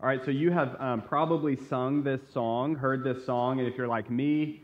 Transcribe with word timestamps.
All 0.00 0.08
right, 0.08 0.24
so 0.24 0.30
you 0.30 0.50
have 0.50 0.78
um, 0.80 1.02
probably 1.02 1.56
sung 1.56 2.02
this 2.02 2.20
song, 2.32 2.74
heard 2.74 3.04
this 3.04 3.24
song, 3.24 3.60
and 3.60 3.68
if 3.68 3.78
you're 3.78 3.88
like 3.88 4.10
me, 4.10 4.60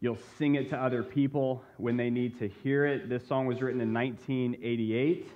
you'll 0.00 0.18
sing 0.38 0.54
it 0.54 0.70
to 0.70 0.76
other 0.76 1.02
people 1.02 1.62
when 1.76 1.96
they 1.96 2.10
need 2.10 2.38
to 2.38 2.48
hear 2.48 2.86
it. 2.86 3.08
This 3.08 3.26
song 3.26 3.46
was 3.46 3.60
written 3.60 3.80
in 3.80 3.92
1988. 3.92 5.28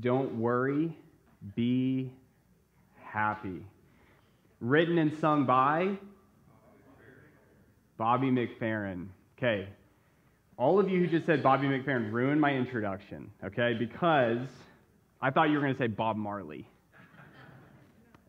Don't 0.00 0.34
worry, 0.36 0.96
be 1.54 2.10
happy. 3.02 3.64
Written 4.60 4.98
and 4.98 5.16
sung 5.18 5.44
by 5.44 5.96
Bobby 7.98 8.30
McFerrin. 8.30 9.08
Okay. 9.38 9.68
All 10.56 10.80
of 10.80 10.88
you 10.88 11.00
who 11.00 11.06
just 11.06 11.26
said 11.26 11.42
Bobby 11.42 11.66
McFerrin 11.66 12.10
ruined 12.10 12.40
my 12.40 12.52
introduction, 12.52 13.30
okay? 13.44 13.74
Because 13.78 14.46
I 15.20 15.30
thought 15.30 15.48
you 15.48 15.54
were 15.54 15.62
going 15.62 15.74
to 15.74 15.78
say 15.78 15.86
Bob 15.86 16.16
Marley. 16.16 16.66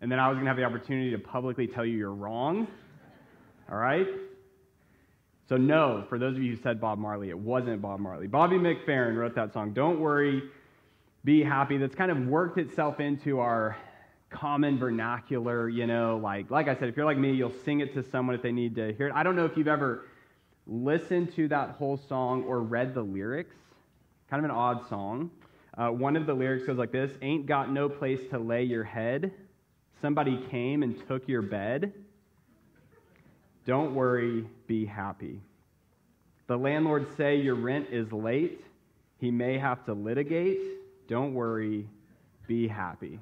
And 0.01 0.11
then 0.11 0.19
I 0.19 0.27
was 0.27 0.35
going 0.35 0.45
to 0.45 0.49
have 0.49 0.57
the 0.57 0.63
opportunity 0.63 1.11
to 1.11 1.19
publicly 1.19 1.67
tell 1.67 1.85
you 1.85 1.97
you're 1.97 2.13
wrong. 2.13 2.67
All 3.71 3.77
right? 3.77 4.07
So, 5.47 5.57
no, 5.57 6.05
for 6.09 6.17
those 6.17 6.35
of 6.35 6.43
you 6.43 6.55
who 6.55 6.61
said 6.61 6.81
Bob 6.81 6.97
Marley, 6.97 7.29
it 7.29 7.37
wasn't 7.37 7.81
Bob 7.81 7.99
Marley. 7.99 8.27
Bobby 8.27 8.57
McFerrin 8.57 9.15
wrote 9.15 9.35
that 9.35 9.53
song, 9.53 9.73
Don't 9.73 9.99
Worry, 9.99 10.43
Be 11.23 11.43
Happy. 11.43 11.77
That's 11.77 11.95
kind 11.95 12.09
of 12.09 12.25
worked 12.27 12.57
itself 12.57 12.99
into 12.99 13.39
our 13.39 13.77
common 14.31 14.79
vernacular, 14.79 15.69
you 15.69 15.85
know, 15.85 16.19
like 16.23 16.49
like 16.49 16.67
I 16.67 16.75
said, 16.75 16.87
if 16.87 16.97
you're 16.97 17.05
like 17.05 17.17
me, 17.17 17.33
you'll 17.33 17.53
sing 17.65 17.81
it 17.81 17.93
to 17.93 18.01
someone 18.01 18.35
if 18.35 18.41
they 18.41 18.51
need 18.51 18.75
to 18.75 18.93
hear 18.93 19.07
it. 19.07 19.13
I 19.13 19.23
don't 19.23 19.35
know 19.35 19.45
if 19.45 19.55
you've 19.57 19.67
ever 19.67 20.05
listened 20.65 21.35
to 21.35 21.47
that 21.49 21.71
whole 21.71 21.97
song 21.97 22.43
or 22.43 22.61
read 22.61 22.93
the 22.93 23.01
lyrics. 23.01 23.55
Kind 24.29 24.43
of 24.43 24.49
an 24.49 24.55
odd 24.55 24.87
song. 24.87 25.29
Uh, 25.77 25.89
one 25.89 26.15
of 26.15 26.25
the 26.25 26.33
lyrics 26.33 26.65
goes 26.65 26.77
like 26.77 26.91
this 26.91 27.11
Ain't 27.21 27.45
got 27.45 27.71
no 27.71 27.89
place 27.89 28.21
to 28.31 28.39
lay 28.39 28.63
your 28.63 28.85
head. 28.85 29.33
Somebody 30.01 30.43
came 30.49 30.81
and 30.81 30.95
took 31.07 31.27
your 31.27 31.43
bed. 31.43 31.93
Don't 33.65 33.93
worry, 33.93 34.45
be 34.65 34.85
happy. 34.85 35.39
The 36.47 36.57
landlord 36.57 37.07
say 37.15 37.37
your 37.37 37.55
rent 37.55 37.87
is 37.91 38.11
late. 38.11 38.65
He 39.19 39.29
may 39.29 39.59
have 39.59 39.85
to 39.85 39.93
litigate. 39.93 40.59
Don't 41.07 41.33
worry, 41.33 41.87
be 42.47 42.67
happy. 42.67 43.19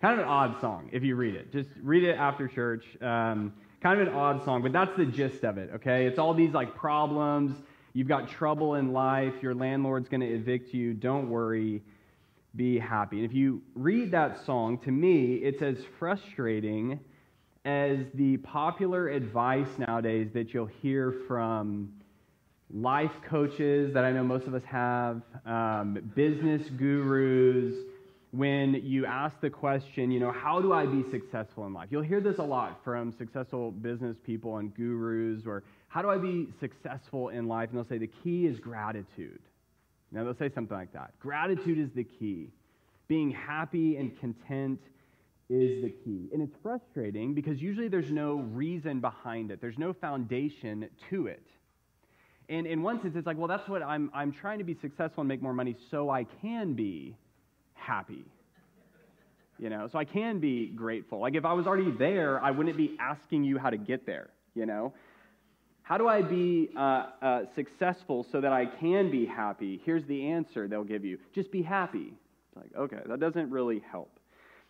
Kind 0.00 0.20
of 0.20 0.26
an 0.26 0.30
odd 0.30 0.60
song 0.60 0.88
if 0.92 1.02
you 1.02 1.16
read 1.16 1.34
it. 1.34 1.52
Just 1.52 1.70
read 1.82 2.04
it 2.04 2.14
after 2.14 2.46
church. 2.46 2.84
Um, 3.02 3.52
kind 3.82 4.00
of 4.00 4.06
an 4.06 4.14
odd 4.14 4.44
song, 4.44 4.62
but 4.62 4.72
that's 4.72 4.96
the 4.96 5.06
gist 5.06 5.42
of 5.44 5.58
it, 5.58 5.70
okay? 5.74 6.06
It's 6.06 6.18
all 6.18 6.32
these 6.32 6.52
like 6.52 6.76
problems. 6.76 7.56
You've 7.92 8.08
got 8.08 8.28
trouble 8.28 8.76
in 8.76 8.92
life. 8.92 9.34
Your 9.42 9.54
landlord's 9.54 10.08
going 10.08 10.20
to 10.20 10.32
evict 10.32 10.72
you. 10.72 10.94
Don't 10.94 11.28
worry 11.28 11.82
be 12.56 12.78
happy. 12.78 13.16
And 13.16 13.24
if 13.24 13.34
you 13.34 13.62
read 13.74 14.10
that 14.12 14.44
song, 14.44 14.78
to 14.78 14.90
me, 14.90 15.34
it's 15.36 15.62
as 15.62 15.76
frustrating 15.98 17.00
as 17.64 17.98
the 18.14 18.36
popular 18.38 19.08
advice 19.08 19.68
nowadays 19.78 20.28
that 20.34 20.54
you'll 20.54 20.66
hear 20.66 21.14
from 21.26 21.92
life 22.72 23.12
coaches 23.28 23.92
that 23.94 24.04
I 24.04 24.12
know 24.12 24.24
most 24.24 24.46
of 24.46 24.54
us 24.54 24.62
have, 24.64 25.22
um, 25.44 26.12
business 26.14 26.68
gurus, 26.70 27.74
when 28.32 28.74
you 28.84 29.06
ask 29.06 29.40
the 29.40 29.50
question, 29.50 30.10
you 30.10 30.20
know, 30.20 30.32
how 30.32 30.60
do 30.60 30.72
I 30.72 30.84
be 30.84 31.02
successful 31.10 31.66
in 31.66 31.72
life? 31.72 31.88
You'll 31.90 32.02
hear 32.02 32.20
this 32.20 32.38
a 32.38 32.42
lot 32.42 32.80
from 32.84 33.12
successful 33.16 33.70
business 33.70 34.16
people 34.24 34.58
and 34.58 34.74
gurus, 34.74 35.42
or 35.46 35.62
how 35.88 36.02
do 36.02 36.10
I 36.10 36.18
be 36.18 36.48
successful 36.60 37.30
in 37.30 37.48
life? 37.48 37.70
And 37.70 37.78
they'll 37.78 37.88
say 37.88 37.98
the 37.98 38.06
key 38.22 38.46
is 38.46 38.58
gratitude. 38.58 39.40
Now, 40.12 40.24
they'll 40.24 40.36
say 40.36 40.50
something 40.54 40.76
like 40.76 40.92
that. 40.92 41.18
Gratitude 41.18 41.78
is 41.78 41.90
the 41.94 42.04
key. 42.04 42.50
Being 43.08 43.30
happy 43.30 43.96
and 43.96 44.18
content 44.18 44.80
is 45.48 45.82
the 45.82 45.90
key. 45.90 46.28
And 46.32 46.42
it's 46.42 46.56
frustrating 46.62 47.34
because 47.34 47.60
usually 47.60 47.88
there's 47.88 48.10
no 48.10 48.36
reason 48.36 49.00
behind 49.00 49.50
it, 49.50 49.60
there's 49.60 49.78
no 49.78 49.92
foundation 49.92 50.88
to 51.10 51.26
it. 51.26 51.46
And 52.48 52.66
in 52.66 52.82
one 52.82 53.02
sense, 53.02 53.16
it's 53.16 53.26
like, 53.26 53.36
well, 53.36 53.48
that's 53.48 53.68
what 53.68 53.82
I'm, 53.82 54.10
I'm 54.14 54.32
trying 54.32 54.58
to 54.58 54.64
be 54.64 54.74
successful 54.74 55.22
and 55.22 55.28
make 55.28 55.42
more 55.42 55.52
money 55.52 55.74
so 55.90 56.10
I 56.10 56.24
can 56.42 56.74
be 56.74 57.16
happy. 57.74 58.24
You 59.58 59.70
know, 59.70 59.88
so 59.90 59.98
I 59.98 60.04
can 60.04 60.38
be 60.38 60.66
grateful. 60.66 61.18
Like 61.18 61.34
if 61.34 61.44
I 61.44 61.54
was 61.54 61.66
already 61.66 61.90
there, 61.90 62.42
I 62.44 62.50
wouldn't 62.50 62.76
be 62.76 62.96
asking 63.00 63.44
you 63.44 63.58
how 63.58 63.70
to 63.70 63.78
get 63.78 64.04
there, 64.04 64.28
you 64.54 64.66
know? 64.66 64.92
How 65.86 65.98
do 65.98 66.08
I 66.08 66.20
be 66.20 66.70
uh, 66.76 67.06
uh, 67.22 67.42
successful 67.54 68.26
so 68.32 68.40
that 68.40 68.52
I 68.52 68.66
can 68.66 69.08
be 69.08 69.24
happy? 69.24 69.80
Here's 69.84 70.04
the 70.06 70.30
answer 70.30 70.66
they'll 70.66 70.82
give 70.82 71.04
you 71.04 71.16
just 71.32 71.52
be 71.52 71.62
happy. 71.62 72.12
It's 72.48 72.56
like, 72.56 72.74
okay, 72.76 72.98
that 73.06 73.20
doesn't 73.20 73.52
really 73.52 73.84
help. 73.88 74.18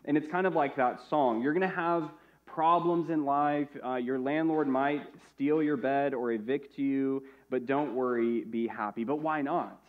And 0.05 0.19
it's 0.19 0.31
kind 0.31 0.47
of 0.47 0.55
like 0.55 0.77
that 0.77 1.01
song. 1.09 1.41
You're 1.41 1.55
going 1.55 1.67
to 1.67 1.75
have 1.75 2.11
problems 2.45 3.09
in 3.09 3.25
life. 3.25 3.69
Uh, 3.83 3.95
your 3.95 4.19
landlord 4.19 4.69
might 4.69 5.07
steal 5.35 5.63
your 5.63 5.79
bed 5.79 6.13
or 6.13 6.33
evict 6.33 6.79
you, 6.79 7.23
but 7.49 7.65
don't 7.65 7.95
worry, 7.95 8.45
be 8.45 8.67
happy. 8.67 9.03
But 9.03 9.21
why 9.21 9.41
not? 9.41 9.81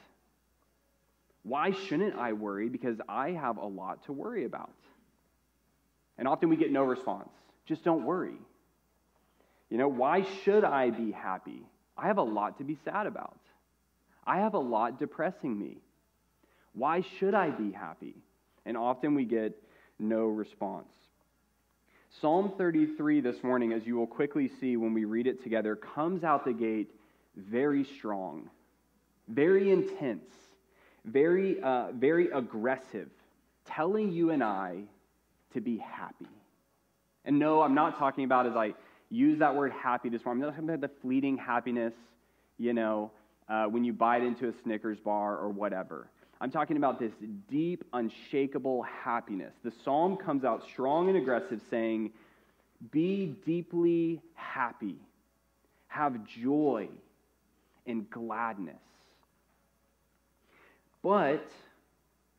Why 1.44 1.72
shouldn't 1.72 2.16
I 2.16 2.32
worry? 2.32 2.70
Because 2.70 3.00
I 3.10 3.32
have 3.32 3.58
a 3.58 3.68
lot 3.68 4.06
to 4.06 4.14
worry 4.14 4.46
about. 4.46 4.72
And 6.18 6.26
often 6.26 6.48
we 6.48 6.56
get 6.56 6.72
no 6.72 6.84
response. 6.84 7.32
Just 7.66 7.84
don't 7.84 8.06
worry. 8.06 8.38
You 9.70 9.78
know, 9.78 9.88
why 9.88 10.26
should 10.44 10.64
I 10.64 10.90
be 10.90 11.12
happy? 11.12 11.62
I 11.98 12.08
have 12.08 12.18
a 12.18 12.24
lot 12.24 12.58
to 12.60 12.64
be 12.64 12.78
sad 12.86 13.08
about. 13.08 13.38
I 14.26 14.40
have 14.40 14.54
a 14.54 14.60
lot 14.60 15.00
depressing 15.00 15.58
me. 15.58 15.78
Why 16.74 17.02
should 17.18 17.34
I 17.34 17.50
be 17.50 17.72
happy? 17.72 18.16
And 18.66 18.78
often 18.78 19.16
we 19.16 19.26
get 19.26 19.62
no 20.00 20.26
response. 20.26 20.92
Psalm 22.22 22.54
33 22.58 23.22
this 23.22 23.44
morning, 23.44 23.74
as 23.74 23.86
you 23.86 23.96
will 23.96 24.08
quickly 24.08 24.50
see 24.60 24.78
when 24.78 24.94
we 24.94 25.06
read 25.06 25.28
it 25.28 25.44
together, 25.44 25.76
comes 25.76 26.24
out 26.24 26.46
the 26.46 26.54
gate 26.54 26.92
very 27.36 27.84
strong, 27.84 28.50
very 29.28 29.72
intense, 29.72 30.32
very, 31.06 31.62
uh, 31.62 31.92
very 31.94 32.30
aggressive, 32.32 33.10
telling 33.66 34.12
you 34.12 34.32
and 34.32 34.44
I 34.44 34.84
to 35.54 35.62
be 35.62 35.78
happy. 35.78 36.28
And 37.26 37.40
no, 37.40 37.62
I'm 37.62 37.76
not 37.76 38.00
talking 38.00 38.24
about 38.24 38.48
as 38.48 38.56
I 38.56 38.74
use 39.10 39.40
that 39.40 39.56
word 39.56 39.72
happy 39.72 40.10
this 40.10 40.24
morning. 40.26 40.44
I'm 40.44 40.50
not 40.50 40.56
talking 40.56 40.70
about 40.70 40.82
the 40.82 41.02
fleeting 41.02 41.38
happiness, 41.38 41.94
you 42.58 42.74
know, 42.74 43.12
uh, 43.50 43.66
when 43.66 43.84
you 43.84 43.94
bite 43.94 44.24
into 44.24 44.50
a 44.50 44.54
Snickers 44.64 45.00
bar 45.00 45.38
or 45.38 45.50
whatever. 45.50 46.10
I'm 46.40 46.52
talking 46.52 46.78
about 46.78 47.00
this 47.00 47.14
deep, 47.50 47.84
unshakable 47.94 48.84
happiness. 48.84 49.54
The 49.64 49.72
psalm 49.84 50.18
comes 50.18 50.44
out 50.44 50.64
strong 50.64 51.10
and 51.10 51.18
aggressive, 51.18 51.62
saying, 51.70 52.12
Be 52.92 53.36
deeply 53.46 54.22
happy, 54.36 54.98
have 55.88 56.26
joy 56.28 56.90
and 57.88 58.08
gladness. 58.10 58.76
But 61.02 61.50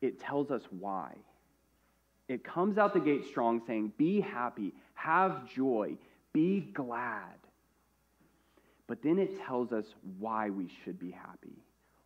it 0.01 0.19
tells 0.19 0.49
us 0.51 0.61
why. 0.79 1.15
It 2.29 2.43
comes 2.43 2.77
out 2.77 2.93
the 2.93 2.99
gate 2.99 3.25
strong, 3.25 3.61
saying, 3.65 3.91
Be 3.97 4.21
happy, 4.21 4.73
have 4.93 5.51
joy, 5.51 5.97
be 6.39 6.61
glad. 6.73 7.35
But 8.87 9.03
then 9.03 9.19
it 9.19 9.45
tells 9.45 9.73
us 9.73 9.85
why 10.19 10.49
we 10.49 10.69
should 10.83 10.97
be 10.97 11.11
happy, 11.11 11.57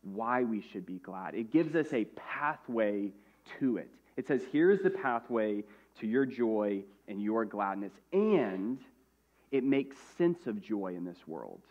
why 0.02 0.44
we 0.44 0.60
should 0.60 0.88
be 0.88 0.98
glad. 0.98 1.36
It 1.36 1.52
gives 1.52 1.76
us 1.76 1.94
a 1.94 2.06
pathway 2.06 3.12
to 3.60 3.78
it. 3.78 3.90
It 4.18 4.28
says, 4.28 4.42
here's 4.52 4.82
the 4.82 4.90
pathway 4.90 5.64
to 6.00 6.08
your 6.08 6.26
joy 6.26 6.82
and 7.08 7.22
your 7.22 7.46
gladness. 7.46 7.94
And 8.12 8.80
it 9.52 9.64
makes 9.64 9.98
sense 10.18 10.48
of 10.48 10.62
joy 10.62 10.96
in 10.96 11.06
this 11.06 11.28
world, 11.28 11.62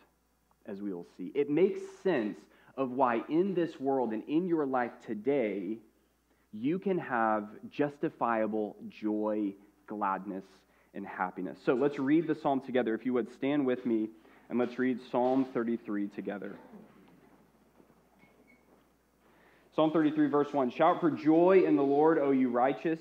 as 0.67 0.81
we 0.81 0.95
will 0.95 1.07
see. 1.17 1.33
It 1.35 1.51
makes 1.51 1.81
sense 2.05 2.39
of 2.77 2.93
why 2.93 3.23
in 3.29 3.55
this 3.55 3.81
world 3.81 4.13
and 4.13 4.23
in 4.29 4.47
your 4.47 4.67
life 4.67 4.93
today, 5.05 5.79
you 6.53 6.79
can 6.79 6.99
have 6.99 7.49
justifiable 7.71 8.77
joy, 8.89 9.53
gladness, 9.89 10.45
and 10.95 11.07
happiness. 11.07 11.59
So 11.65 11.75
let's 11.75 11.99
read 11.99 12.27
the 12.27 12.35
psalm 12.35 12.61
together. 12.61 12.95
If 12.95 13.07
you 13.07 13.13
would 13.15 13.33
stand 13.35 13.67
with 13.67 13.85
me 13.87 14.09
and 14.51 14.59
let's 14.59 14.79
read 14.79 14.99
Psalm 15.11 15.47
33 15.55 16.09
together. 16.09 16.57
Psalm 19.75 19.91
33, 19.91 20.29
verse 20.29 20.53
1 20.53 20.71
Shout 20.71 21.01
for 21.01 21.11
joy 21.11 21.65
in 21.67 21.77
the 21.77 21.83
Lord, 21.83 22.19
O 22.19 22.31
you 22.31 22.51
righteous. 22.51 22.99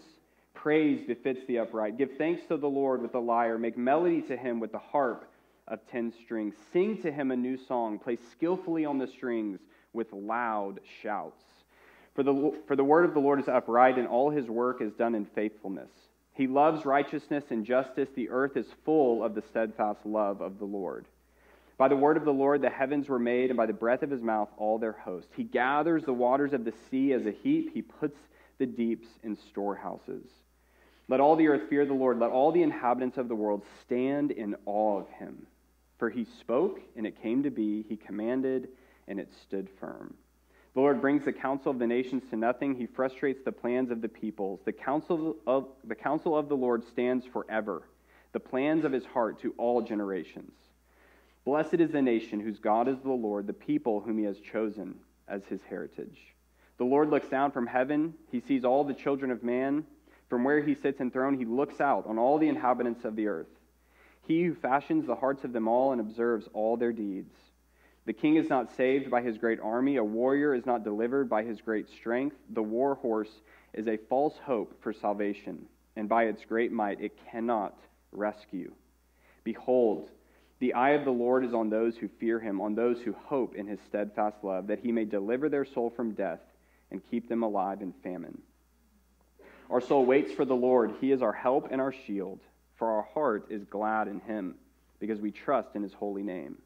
Praise 0.53 1.05
befits 1.05 1.41
the 1.47 1.59
upright. 1.59 1.97
Give 1.97 2.09
thanks 2.17 2.43
to 2.47 2.57
the 2.57 2.69
Lord 2.69 3.01
with 3.01 3.11
the 3.11 3.19
lyre. 3.19 3.57
Make 3.57 3.77
melody 3.77 4.21
to 4.23 4.37
him 4.37 4.59
with 4.59 4.71
the 4.71 4.79
harp 4.79 5.29
of 5.67 5.79
ten 5.91 6.13
strings. 6.23 6.53
Sing 6.71 7.01
to 7.01 7.11
him 7.11 7.31
a 7.31 7.35
new 7.35 7.57
song. 7.67 7.99
Play 7.99 8.17
skillfully 8.31 8.85
on 8.85 8.97
the 8.97 9.07
strings 9.07 9.59
with 9.91 10.07
loud 10.13 10.79
shouts. 11.01 11.44
For 12.15 12.23
the, 12.23 12.53
for 12.67 12.75
the 12.75 12.83
word 12.83 13.05
of 13.05 13.13
the 13.13 13.19
Lord 13.19 13.39
is 13.39 13.47
upright, 13.47 13.97
and 13.97 14.07
all 14.07 14.29
his 14.29 14.47
work 14.47 14.81
is 14.81 14.94
done 14.94 15.15
in 15.15 15.25
faithfulness. 15.25 15.89
He 16.41 16.47
loves 16.47 16.85
righteousness 16.88 17.43
and 17.51 17.63
justice. 17.63 18.09
The 18.15 18.31
earth 18.31 18.57
is 18.57 18.65
full 18.83 19.23
of 19.23 19.35
the 19.35 19.43
steadfast 19.51 20.03
love 20.07 20.41
of 20.41 20.57
the 20.57 20.65
Lord. 20.65 21.05
By 21.77 21.88
the 21.88 21.95
word 21.95 22.17
of 22.17 22.25
the 22.25 22.33
Lord, 22.33 22.63
the 22.63 22.69
heavens 22.71 23.07
were 23.07 23.19
made, 23.19 23.51
and 23.51 23.57
by 23.57 23.67
the 23.67 23.73
breath 23.73 24.01
of 24.01 24.09
his 24.09 24.23
mouth, 24.23 24.49
all 24.57 24.79
their 24.79 24.91
host. 24.91 25.27
He 25.38 25.43
gathers 25.43 26.03
the 26.03 26.13
waters 26.13 26.53
of 26.53 26.65
the 26.65 26.73
sea 26.89 27.13
as 27.13 27.27
a 27.27 27.31
heap, 27.31 27.75
he 27.75 27.83
puts 27.83 28.17
the 28.57 28.65
deeps 28.65 29.07
in 29.21 29.38
storehouses. 29.49 30.25
Let 31.07 31.19
all 31.19 31.35
the 31.35 31.47
earth 31.47 31.69
fear 31.69 31.85
the 31.85 31.93
Lord. 31.93 32.17
Let 32.17 32.31
all 32.31 32.51
the 32.51 32.63
inhabitants 32.63 33.19
of 33.19 33.27
the 33.27 33.35
world 33.35 33.61
stand 33.85 34.31
in 34.31 34.55
awe 34.65 34.97
of 34.97 35.09
him. 35.09 35.45
For 35.99 36.09
he 36.09 36.25
spoke, 36.39 36.79
and 36.95 37.05
it 37.05 37.21
came 37.21 37.44
to 37.44 37.51
be. 37.51 37.85
He 37.87 37.97
commanded, 37.97 38.69
and 39.07 39.19
it 39.19 39.29
stood 39.44 39.69
firm. 39.79 40.15
The 40.73 40.79
Lord 40.79 41.01
brings 41.01 41.25
the 41.25 41.33
counsel 41.33 41.71
of 41.71 41.79
the 41.79 41.88
nations 41.88 42.23
to 42.29 42.38
nothing. 42.38 42.75
He 42.75 42.85
frustrates 42.85 43.44
the 43.44 43.51
plans 43.51 43.91
of 43.91 44.01
the 44.01 44.07
peoples. 44.07 44.62
The 44.63 44.71
counsel 44.71 45.35
of, 45.45 45.68
the 45.83 45.95
counsel 45.95 46.38
of 46.38 46.47
the 46.47 46.56
Lord 46.56 46.83
stands 46.88 47.25
forever, 47.25 47.83
the 48.31 48.39
plans 48.39 48.85
of 48.85 48.94
his 48.94 49.06
heart 49.06 49.41
to 49.41 49.53
all 49.57 49.81
generations. 49.81 50.53
Blessed 51.44 51.75
is 51.75 51.91
the 51.91 52.01
nation 52.01 52.39
whose 52.39 52.59
God 52.59 52.88
is 52.88 53.00
the 53.00 53.09
Lord, 53.09 53.47
the 53.47 53.53
people 53.53 54.00
whom 54.00 54.18
he 54.18 54.25
has 54.25 54.39
chosen 54.39 54.95
as 55.27 55.44
his 55.45 55.62
heritage. 55.69 56.19
The 56.77 56.85
Lord 56.85 57.09
looks 57.09 57.27
down 57.27 57.51
from 57.51 57.68
heaven. 57.68 58.13
He 58.31 58.39
sees 58.39 58.63
all 58.63 58.83
the 58.83 58.94
children 58.94 59.29
of 59.31 59.44
man. 59.44 59.85
From 60.29 60.44
where 60.45 60.62
he 60.62 60.75
sits 60.75 61.01
enthroned, 61.01 61.38
he 61.38 61.45
looks 61.45 61.81
out 61.81 62.06
on 62.07 62.18
all 62.18 62.38
the 62.38 62.47
inhabitants 62.47 63.03
of 63.03 63.18
the 63.18 63.27
earth. 63.27 63.50
He 64.25 64.44
who 64.44 64.56
fashions 64.56 65.06
the 65.06 65.15
hearts 65.15 65.44
of 65.44 65.51
them 65.51 65.68
all 65.68 65.91
and 65.91 66.00
observes 66.00 66.47
all 66.53 66.77
their 66.77 66.94
deeds. 66.94 67.33
The 68.06 68.13
king 68.13 68.36
is 68.36 68.50
not 68.50 68.75
saved 68.75 69.12
by 69.12 69.21
his 69.21 69.38
great 69.38 69.59
army. 69.59 69.98
A 69.98 70.03
warrior 70.03 70.56
is 70.56 70.65
not 70.65 70.83
delivered 70.83 71.30
by 71.30 71.44
his 71.44 71.62
great 71.62 71.89
strength. 71.89 72.36
The 72.50 72.63
war 72.63 72.95
horse 72.95 73.42
is 73.74 73.88
a 73.88 73.98
false 73.98 74.38
hope 74.44 74.81
for 74.81 74.92
salvation, 74.92 75.68
and 75.95 76.09
by 76.09 76.24
its 76.24 76.44
great 76.45 76.71
might 76.71 77.00
it 77.00 77.18
cannot 77.31 77.77
rescue. 78.12 78.71
Behold, 79.44 80.09
the 80.59 80.74
eye 80.74 80.92
of 80.92 81.06
the 81.06 81.12
Lord 81.12 81.45
is 81.45 81.53
on 81.53 81.69
those 81.69 81.95
who 81.98 82.07
fear 82.07 82.39
him, 82.39 82.59
on 82.59 82.75
those 82.75 83.01
who 83.01 83.13
hope 83.13 83.56
in 83.56 83.68
his 83.68 83.80
steadfast 83.88 84.44
love, 84.44 84.68
that 84.68 84.80
he 84.80 84.92
may 84.92 85.06
deliver 85.06 85.50
their 85.50 85.65
soul 85.65 85.89
from 85.89 86.12
death 86.12 86.42
and 86.92 87.01
keep 87.09 87.30
them 87.30 87.44
alive 87.44 87.81
in 87.81 87.94
famine. 88.04 88.42
Our 89.69 89.81
soul 89.81 90.06
waits 90.06 90.33
for 90.33 90.44
the 90.44 90.56
Lord. 90.56 90.94
He 91.00 91.12
is 91.12 91.21
our 91.21 91.31
help 91.31 91.69
and 91.71 91.80
our 91.80 91.94
shield, 91.94 92.39
for 92.75 92.89
our 92.92 93.04
heart 93.13 93.47
is 93.50 93.63
glad 93.65 94.07
in 94.07 94.19
him, 94.19 94.56
because 95.00 95.19
we 95.19 95.31
trust 95.31 95.69
in 95.75 95.83
his 95.83 95.94
holy 95.94 96.24
name. 96.24 96.57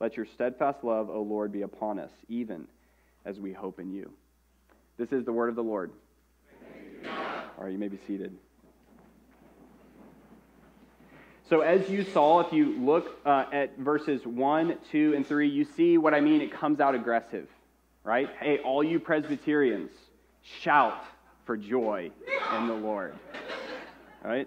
Let 0.00 0.16
your 0.16 0.26
steadfast 0.26 0.84
love, 0.84 1.10
O 1.10 1.22
Lord, 1.22 1.52
be 1.52 1.62
upon 1.62 1.98
us, 1.98 2.12
even 2.28 2.66
as 3.24 3.40
we 3.40 3.52
hope 3.52 3.80
in 3.80 3.92
you. 3.92 4.10
This 4.96 5.12
is 5.12 5.24
the 5.24 5.32
word 5.32 5.48
of 5.48 5.56
the 5.56 5.62
Lord. 5.62 5.90
All 7.04 7.64
right, 7.64 7.72
you 7.72 7.78
may 7.78 7.88
be 7.88 7.98
seated. 8.06 8.36
So, 11.48 11.62
as 11.62 11.88
you 11.88 12.04
saw, 12.04 12.40
if 12.40 12.52
you 12.52 12.78
look 12.78 13.18
uh, 13.24 13.46
at 13.52 13.78
verses 13.78 14.24
1, 14.26 14.76
2, 14.92 15.14
and 15.16 15.26
3, 15.26 15.48
you 15.48 15.64
see 15.76 15.96
what 15.96 16.12
I 16.12 16.20
mean. 16.20 16.42
It 16.42 16.52
comes 16.52 16.78
out 16.78 16.94
aggressive, 16.94 17.48
right? 18.04 18.28
Hey, 18.38 18.58
all 18.58 18.84
you 18.84 19.00
Presbyterians, 19.00 19.90
shout 20.42 21.02
for 21.46 21.56
joy 21.56 22.10
in 22.56 22.66
the 22.68 22.74
Lord. 22.74 23.14
All 24.22 24.30
right? 24.30 24.46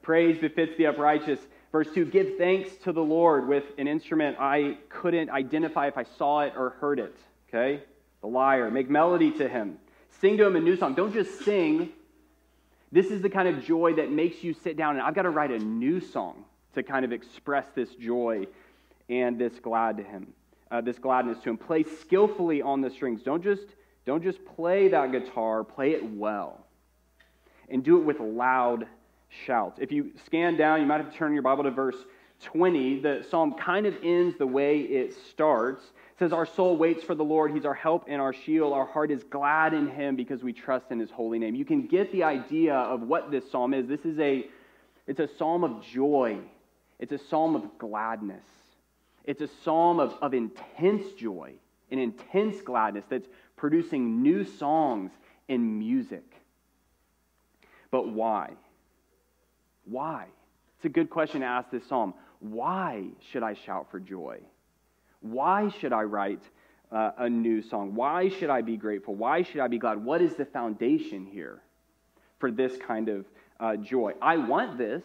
Praise 0.00 0.38
befits 0.38 0.72
the 0.78 0.86
uprighteous. 0.86 1.40
Verse 1.72 1.88
2 1.94 2.06
Give 2.06 2.36
thanks 2.38 2.70
to 2.84 2.92
the 2.92 3.02
Lord 3.02 3.48
with 3.48 3.64
an 3.78 3.88
instrument 3.88 4.36
I 4.38 4.78
couldn't 4.88 5.30
identify 5.30 5.88
if 5.88 5.98
I 5.98 6.04
saw 6.18 6.40
it 6.40 6.54
or 6.56 6.70
heard 6.80 6.98
it. 6.98 7.16
Okay? 7.48 7.82
The 8.20 8.28
lyre. 8.28 8.70
Make 8.70 8.90
melody 8.90 9.30
to 9.32 9.48
him. 9.48 9.78
Sing 10.20 10.36
to 10.38 10.46
him 10.46 10.56
a 10.56 10.60
new 10.60 10.76
song. 10.76 10.94
Don't 10.94 11.12
just 11.12 11.44
sing. 11.44 11.90
This 12.92 13.06
is 13.06 13.20
the 13.20 13.30
kind 13.30 13.48
of 13.48 13.64
joy 13.64 13.94
that 13.94 14.10
makes 14.10 14.42
you 14.42 14.54
sit 14.54 14.76
down 14.76 14.96
and 14.96 15.02
I've 15.02 15.14
got 15.14 15.22
to 15.22 15.30
write 15.30 15.50
a 15.50 15.58
new 15.58 16.00
song 16.00 16.44
to 16.74 16.82
kind 16.82 17.04
of 17.04 17.12
express 17.12 17.66
this 17.74 17.94
joy 17.94 18.46
and 19.08 19.38
this 19.38 19.52
glad 19.60 19.96
to 19.98 20.02
him, 20.02 20.32
uh, 20.70 20.80
this 20.80 20.98
gladness 20.98 21.38
to 21.42 21.50
him. 21.50 21.58
Play 21.58 21.84
skillfully 22.00 22.62
on 22.62 22.80
the 22.80 22.90
strings. 22.90 23.22
Don't 23.22 23.42
just 23.42 23.66
don't 24.04 24.22
just 24.22 24.44
play 24.44 24.88
that 24.88 25.10
guitar, 25.10 25.64
play 25.64 25.92
it 25.92 26.04
well. 26.04 26.64
And 27.68 27.82
do 27.82 27.98
it 27.98 28.04
with 28.04 28.20
loud 28.20 28.86
shouts. 29.44 29.78
If 29.80 29.92
you 29.92 30.12
scan 30.24 30.56
down, 30.56 30.80
you 30.80 30.86
might 30.86 30.98
have 31.00 31.10
to 31.10 31.16
turn 31.16 31.32
your 31.32 31.42
Bible 31.42 31.64
to 31.64 31.70
verse 31.70 31.96
20. 32.42 33.00
The 33.00 33.26
psalm 33.30 33.54
kind 33.54 33.86
of 33.86 33.96
ends 34.02 34.36
the 34.36 34.46
way 34.46 34.80
it 34.80 35.14
starts. 35.30 35.84
It 35.84 36.18
says, 36.18 36.32
Our 36.32 36.46
soul 36.46 36.76
waits 36.76 37.02
for 37.02 37.14
the 37.14 37.24
Lord. 37.24 37.52
He's 37.52 37.64
our 37.64 37.74
help 37.74 38.04
and 38.08 38.20
our 38.20 38.32
shield. 38.32 38.72
Our 38.72 38.86
heart 38.86 39.10
is 39.10 39.24
glad 39.24 39.74
in 39.74 39.88
him 39.88 40.16
because 40.16 40.42
we 40.42 40.52
trust 40.52 40.86
in 40.90 40.98
his 40.98 41.10
holy 41.10 41.38
name. 41.38 41.54
You 41.54 41.64
can 41.64 41.86
get 41.86 42.12
the 42.12 42.24
idea 42.24 42.74
of 42.74 43.02
what 43.02 43.30
this 43.30 43.50
psalm 43.50 43.74
is. 43.74 43.86
This 43.86 44.04
is 44.04 44.18
a 44.18 44.46
it's 45.06 45.20
a 45.20 45.28
psalm 45.38 45.64
of 45.64 45.84
joy. 45.84 46.38
It's 46.98 47.12
a 47.12 47.18
psalm 47.18 47.54
of 47.54 47.78
gladness. 47.78 48.44
It's 49.24 49.40
a 49.40 49.48
psalm 49.62 50.00
of, 50.00 50.14
of 50.22 50.34
intense 50.34 51.12
joy 51.12 51.52
and 51.90 52.00
intense 52.00 52.60
gladness 52.62 53.04
that's 53.08 53.28
producing 53.56 54.22
new 54.22 54.44
songs 54.44 55.12
and 55.48 55.78
music. 55.78 56.24
But 57.90 58.08
why? 58.08 58.52
Why? 59.86 60.26
It's 60.76 60.84
a 60.84 60.90
good 60.90 61.10
question 61.10 61.40
to 61.40 61.46
ask 61.46 61.70
this 61.70 61.86
psalm. 61.86 62.14
Why 62.40 63.06
should 63.30 63.42
I 63.42 63.54
shout 63.54 63.90
for 63.90 63.98
joy? 63.98 64.38
Why 65.20 65.70
should 65.80 65.92
I 65.92 66.02
write 66.02 66.42
uh, 66.92 67.12
a 67.18 67.28
new 67.28 67.62
song? 67.62 67.94
Why 67.94 68.28
should 68.28 68.50
I 68.50 68.60
be 68.60 68.76
grateful? 68.76 69.14
Why 69.14 69.42
should 69.42 69.60
I 69.60 69.68
be 69.68 69.78
glad? 69.78 70.04
What 70.04 70.20
is 70.20 70.34
the 70.34 70.44
foundation 70.44 71.26
here 71.26 71.60
for 72.38 72.50
this 72.50 72.76
kind 72.76 73.08
of 73.08 73.24
uh, 73.58 73.76
joy? 73.76 74.12
I 74.20 74.36
want 74.36 74.76
this. 74.76 75.02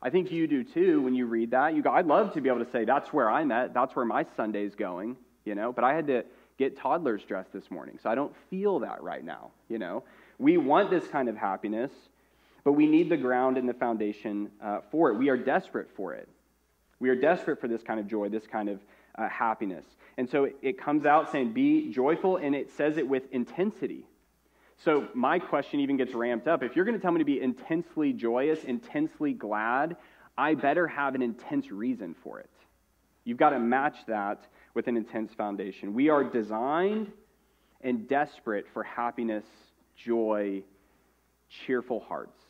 I 0.00 0.10
think 0.10 0.30
you 0.30 0.46
do 0.46 0.62
too 0.62 1.02
when 1.02 1.14
you 1.14 1.26
read 1.26 1.50
that. 1.50 1.74
You 1.74 1.82
go, 1.82 1.90
I'd 1.90 2.06
love 2.06 2.34
to 2.34 2.40
be 2.40 2.48
able 2.48 2.64
to 2.64 2.70
say, 2.70 2.84
that's 2.84 3.12
where 3.12 3.30
I'm 3.30 3.50
at. 3.50 3.74
That's 3.74 3.96
where 3.96 4.04
my 4.04 4.24
Sunday's 4.36 4.74
going, 4.74 5.16
you 5.44 5.54
know, 5.54 5.72
but 5.72 5.84
I 5.84 5.94
had 5.94 6.06
to 6.06 6.24
get 6.58 6.78
toddlers 6.78 7.22
dressed 7.24 7.52
this 7.52 7.70
morning. 7.70 7.98
So 8.02 8.08
I 8.08 8.14
don't 8.14 8.34
feel 8.48 8.78
that 8.80 9.02
right 9.02 9.24
now, 9.24 9.50
you 9.68 9.78
know. 9.78 10.04
We 10.38 10.58
want 10.58 10.90
this 10.90 11.06
kind 11.08 11.28
of 11.28 11.36
happiness, 11.36 11.90
but 12.66 12.72
we 12.72 12.84
need 12.88 13.08
the 13.08 13.16
ground 13.16 13.58
and 13.58 13.68
the 13.68 13.74
foundation 13.74 14.50
uh, 14.60 14.80
for 14.90 15.08
it. 15.12 15.14
We 15.16 15.28
are 15.28 15.36
desperate 15.36 15.86
for 15.96 16.14
it. 16.14 16.28
We 16.98 17.10
are 17.10 17.14
desperate 17.14 17.60
for 17.60 17.68
this 17.68 17.80
kind 17.80 18.00
of 18.00 18.08
joy, 18.08 18.28
this 18.28 18.48
kind 18.48 18.68
of 18.68 18.80
uh, 19.14 19.28
happiness. 19.28 19.84
And 20.16 20.28
so 20.28 20.44
it, 20.44 20.56
it 20.62 20.80
comes 20.80 21.06
out 21.06 21.30
saying, 21.30 21.52
be 21.52 21.92
joyful, 21.92 22.38
and 22.38 22.56
it 22.56 22.72
says 22.76 22.96
it 22.96 23.06
with 23.06 23.22
intensity. 23.30 24.04
So 24.84 25.06
my 25.14 25.38
question 25.38 25.78
even 25.78 25.96
gets 25.96 26.12
ramped 26.12 26.48
up. 26.48 26.64
If 26.64 26.74
you're 26.74 26.84
going 26.84 26.96
to 26.96 27.00
tell 27.00 27.12
me 27.12 27.20
to 27.20 27.24
be 27.24 27.40
intensely 27.40 28.12
joyous, 28.12 28.64
intensely 28.64 29.32
glad, 29.32 29.96
I 30.36 30.54
better 30.54 30.88
have 30.88 31.14
an 31.14 31.22
intense 31.22 31.70
reason 31.70 32.16
for 32.24 32.40
it. 32.40 32.50
You've 33.22 33.38
got 33.38 33.50
to 33.50 33.60
match 33.60 33.98
that 34.08 34.40
with 34.74 34.88
an 34.88 34.96
intense 34.96 35.32
foundation. 35.34 35.94
We 35.94 36.08
are 36.08 36.24
designed 36.24 37.12
and 37.80 38.08
desperate 38.08 38.66
for 38.72 38.82
happiness, 38.82 39.44
joy, 39.96 40.64
cheerful 41.48 42.00
hearts. 42.00 42.40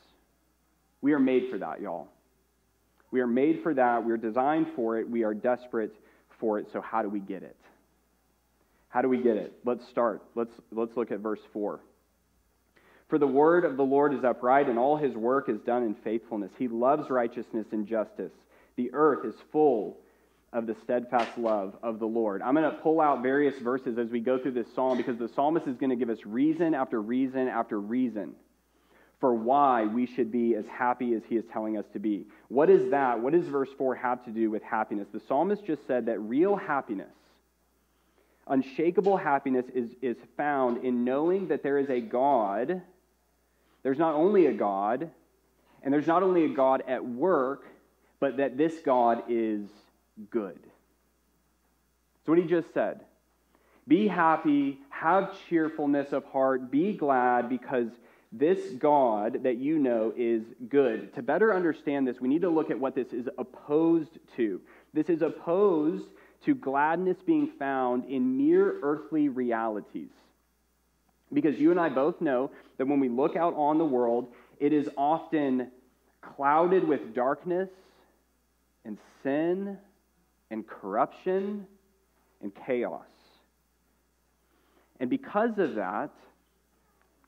We 1.01 1.13
are 1.13 1.19
made 1.19 1.51
for 1.51 1.59
that, 1.59 1.81
y'all. 1.81 2.09
We 3.11 3.21
are 3.21 3.27
made 3.27 3.63
for 3.63 3.73
that. 3.75 4.05
We're 4.05 4.17
designed 4.17 4.67
for 4.75 4.99
it. 4.99 5.09
We 5.09 5.25
are 5.25 5.35
desperate 5.35 5.95
for 6.41 6.59
it. 6.59 6.67
So, 6.73 6.81
how 6.81 7.03
do 7.03 7.09
we 7.09 7.21
get 7.21 7.43
it? 7.43 7.57
How 8.89 9.03
do 9.03 9.09
we 9.09 9.19
get 9.19 9.37
it? 9.37 9.53
Let's 9.65 9.87
start. 9.89 10.23
Let's, 10.35 10.53
let's 10.73 10.97
look 10.97 11.11
at 11.13 11.21
verse 11.21 11.41
4. 11.53 11.81
For 13.09 13.19
the 13.19 13.27
word 13.27 13.65
of 13.65 13.77
the 13.77 13.85
Lord 13.85 14.15
is 14.15 14.25
upright, 14.25 14.69
and 14.69 14.79
all 14.79 14.97
his 14.97 15.15
work 15.15 15.49
is 15.49 15.61
done 15.61 15.85
in 15.85 15.95
faithfulness. 15.95 16.51
He 16.59 16.67
loves 16.67 17.09
righteousness 17.09 17.67
and 17.71 17.87
justice. 17.87 18.33
The 18.77 18.91
earth 18.93 19.25
is 19.25 19.35
full 19.53 19.99
of 20.53 20.67
the 20.67 20.75
steadfast 20.83 21.37
love 21.39 21.77
of 21.83 21.99
the 21.99 22.07
Lord. 22.07 22.43
I'm 22.43 22.55
going 22.55 22.71
to 22.71 22.79
pull 22.79 23.01
out 23.01 23.23
various 23.23 23.59
verses 23.59 23.99
as 23.99 24.09
we 24.09 24.21
go 24.21 24.39
through 24.39 24.53
this 24.53 24.67
psalm 24.75 24.97
because 24.97 25.19
the 25.19 25.29
psalmist 25.29 25.67
is 25.67 25.77
going 25.77 25.91
to 25.91 25.97
give 25.97 26.11
us 26.11 26.19
reason 26.25 26.75
after 26.75 27.01
reason 27.01 27.49
after 27.49 27.79
reason 27.79 28.35
for 29.21 29.35
why 29.35 29.85
we 29.85 30.07
should 30.07 30.31
be 30.31 30.55
as 30.55 30.67
happy 30.67 31.15
as 31.15 31.23
he 31.29 31.37
is 31.37 31.45
telling 31.53 31.79
us 31.79 31.87
to 31.93 31.99
be. 31.99 32.27
What 32.49 32.69
is 32.69 32.91
that? 32.91 33.21
What 33.21 33.33
does 33.33 33.47
verse 33.47 33.71
4 33.79 33.95
have 33.95 34.25
to 34.27 34.31
do 34.31 34.51
with 34.51 34.63
happiness? 34.63 35.09
The 35.13 35.21
psalmist 35.27 35.65
just 35.65 35.87
said 35.87 36.07
that 36.07 36.19
real 36.21 36.55
happiness, 36.55 37.15
unshakable 38.47 39.17
happiness, 39.17 39.65
is, 39.75 39.91
is 40.03 40.17
found 40.37 40.85
in 40.85 41.05
knowing 41.05 41.49
that 41.49 41.63
there 41.63 41.79
is 41.79 41.89
a 41.89 42.01
God. 42.01 42.83
There's 43.83 43.99
not 43.99 44.15
only 44.15 44.47
a 44.47 44.53
God, 44.53 45.11
and 45.83 45.95
there's 45.95 46.07
not 46.07 46.23
only 46.23 46.45
a 46.45 46.49
God 46.49 46.83
at 46.87 47.05
work, 47.05 47.65
but 48.21 48.37
that 48.37 48.59
this 48.59 48.75
God 48.85 49.23
is 49.29 49.67
good. 50.31 50.59
So, 52.25 52.33
what 52.33 52.39
he 52.39 52.45
just 52.45 52.73
said. 52.75 53.01
Be 53.89 54.09
happy, 54.09 54.81
have 54.91 55.33
cheerfulness 55.49 56.13
of 56.13 56.25
heart, 56.25 56.73
be 56.73 56.93
glad 56.93 57.49
because 57.49 57.89
this 58.39 58.73
God 58.75 59.43
that 59.45 59.57
you 59.57 59.79
know 59.79 60.13
is 60.17 60.43
good. 60.69 61.15
To 61.15 61.23
better 61.23 61.55
understand 61.55 62.07
this, 62.07 62.21
we 62.21 62.29
need 62.29 62.43
to 62.43 62.51
look 62.51 62.71
at 62.71 62.79
what 62.79 62.95
this 62.95 63.13
is 63.13 63.29
opposed 63.39 64.19
to. 64.37 64.61
This 64.93 65.09
is 65.09 65.23
opposed 65.23 66.07
to 66.45 66.55
gladness 66.55 67.17
being 67.25 67.49
found 67.59 68.05
in 68.05 68.37
mere 68.37 68.79
earthly 68.83 69.29
realities. 69.29 70.11
Because 71.33 71.59
you 71.59 71.71
and 71.71 71.81
I 71.81 71.89
both 71.89 72.21
know 72.21 72.51
that 72.79 72.87
when 72.87 73.01
we 73.01 73.09
look 73.09 73.37
out 73.37 73.55
on 73.55 73.79
the 73.79 73.85
world, 73.85 74.29
it 74.61 74.73
is 74.73 74.89
often 74.97 75.71
clouded 76.21 76.87
with 76.87 77.15
darkness 77.15 77.71
and 78.85 78.99
sin 79.23 79.79
and 80.51 80.67
corruption 80.67 81.67
and 82.43 82.53
chaos. 82.67 83.03
And 85.01 85.11
because 85.11 85.59
of 85.59 85.75
that, 85.75 86.11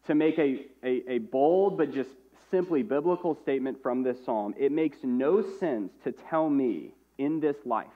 to 0.08 0.14
make 0.14 0.38
a, 0.38 0.64
a, 0.82 1.12
a 1.12 1.18
bold 1.18 1.78
but 1.78 1.92
just 1.92 2.10
simply 2.50 2.82
biblical 2.82 3.38
statement 3.42 3.80
from 3.82 4.02
this 4.02 4.16
psalm, 4.24 4.54
it 4.58 4.72
makes 4.72 4.98
no 5.02 5.42
sense 5.58 5.92
to 6.02 6.12
tell 6.12 6.48
me 6.48 6.90
in 7.18 7.40
this 7.40 7.56
life 7.64 7.86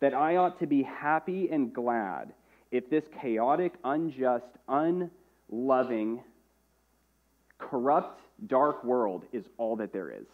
that 0.00 0.14
I 0.14 0.36
ought 0.36 0.60
to 0.60 0.66
be 0.66 0.82
happy 0.84 1.50
and 1.50 1.72
glad 1.72 2.32
if 2.70 2.88
this 2.88 3.04
chaotic, 3.20 3.72
unjust, 3.82 4.46
unloving, 4.68 6.20
corrupt, 7.58 8.20
dark 8.46 8.84
world 8.84 9.24
is 9.32 9.44
all 9.56 9.76
that 9.76 9.92
there 9.92 10.10
is. 10.10 10.26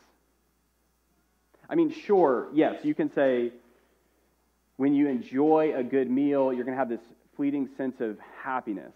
I 1.69 1.77
mean, 1.77 1.91
sure, 1.91 2.49
yes, 2.53 2.85
you 2.85 2.95
can 2.95 3.11
say 3.11 3.53
when 4.77 4.95
you 4.95 5.09
enjoy 5.09 5.73
a 5.75 5.83
good 5.83 6.11
meal, 6.11 6.53
you're 6.53 6.65
going 6.65 6.77
to 6.77 6.79
have 6.79 6.91
this 6.91 7.01
fleeting 7.37 7.71
sense 7.79 8.01
of 8.01 8.19
happiness. 8.43 8.93